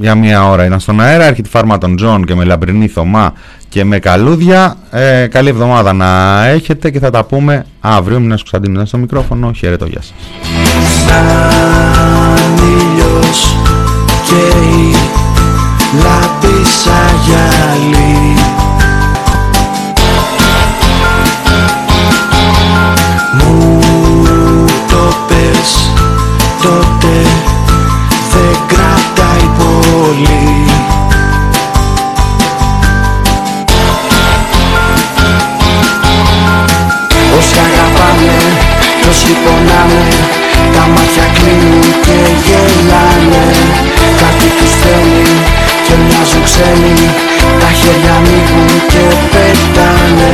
για 0.01 0.15
μία 0.15 0.49
ώρα 0.49 0.65
ήταν 0.65 0.81
στον 0.81 1.01
αέρα. 1.01 1.25
Έρχεται 1.25 1.49
Φάρμα 1.49 1.79
των 1.79 1.97
Ζώων 1.97 2.25
και 2.25 2.35
με 2.35 2.45
Λαμπρινή 2.45 2.89
Θωμά 2.89 3.33
και 3.69 3.85
με 3.85 3.99
καλούδια. 3.99 4.77
Ε, 4.91 5.27
καλή 5.27 5.49
εβδομάδα 5.49 5.93
να 5.93 6.45
έχετε 6.47 6.91
και 6.91 6.99
θα 6.99 7.11
τα 7.11 7.25
πούμε 7.25 7.67
αύριο. 7.81 8.21
Μίνας 8.21 8.29
Κωνσταντίνου 8.29 8.87
στο 8.87 8.99
μικρόφωνο. 8.99 9.53
Χαιρετώ, 9.53 9.87
γεια 9.87 10.03
σας. 10.03 10.15
Τότε 27.09 27.29
δεν 28.33 28.59
κρατάει 28.67 29.49
πολύ. 29.59 30.67
Όσοι 37.39 37.59
αγαπάνε, 37.67 38.39
όσοι 39.09 39.33
πονάνε 39.45 40.09
Τα 40.75 40.87
μάτια 40.95 41.27
κλείνουν 41.35 41.83
και 42.05 42.19
γελάνε. 42.45 43.47
Κάτι 44.21 44.49
τους 44.59 44.73
θέλει 44.81 45.29
και 45.87 45.95
μοιάζουν 46.05 46.43
ξένοι 46.49 46.97
Τα 47.61 47.71
χέρια 47.81 48.15
ανοίγουν 48.17 48.71
και 48.93 49.05
πετάνε 49.33 50.31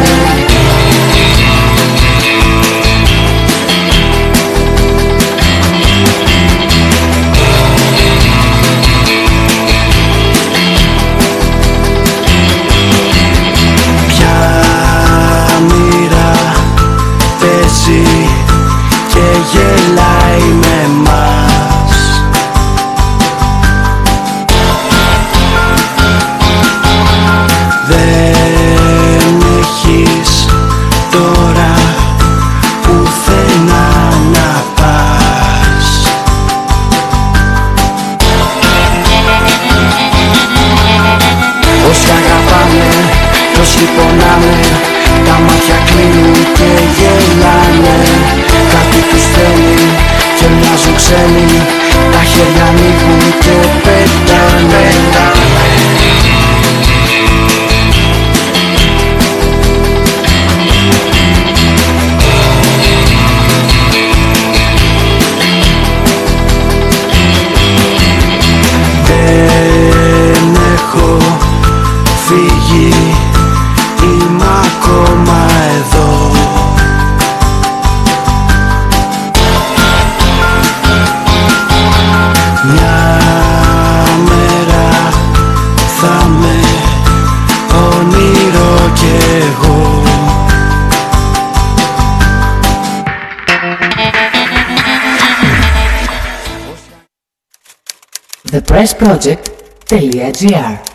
press 98.75 98.93
pressproject.gr 98.93 100.94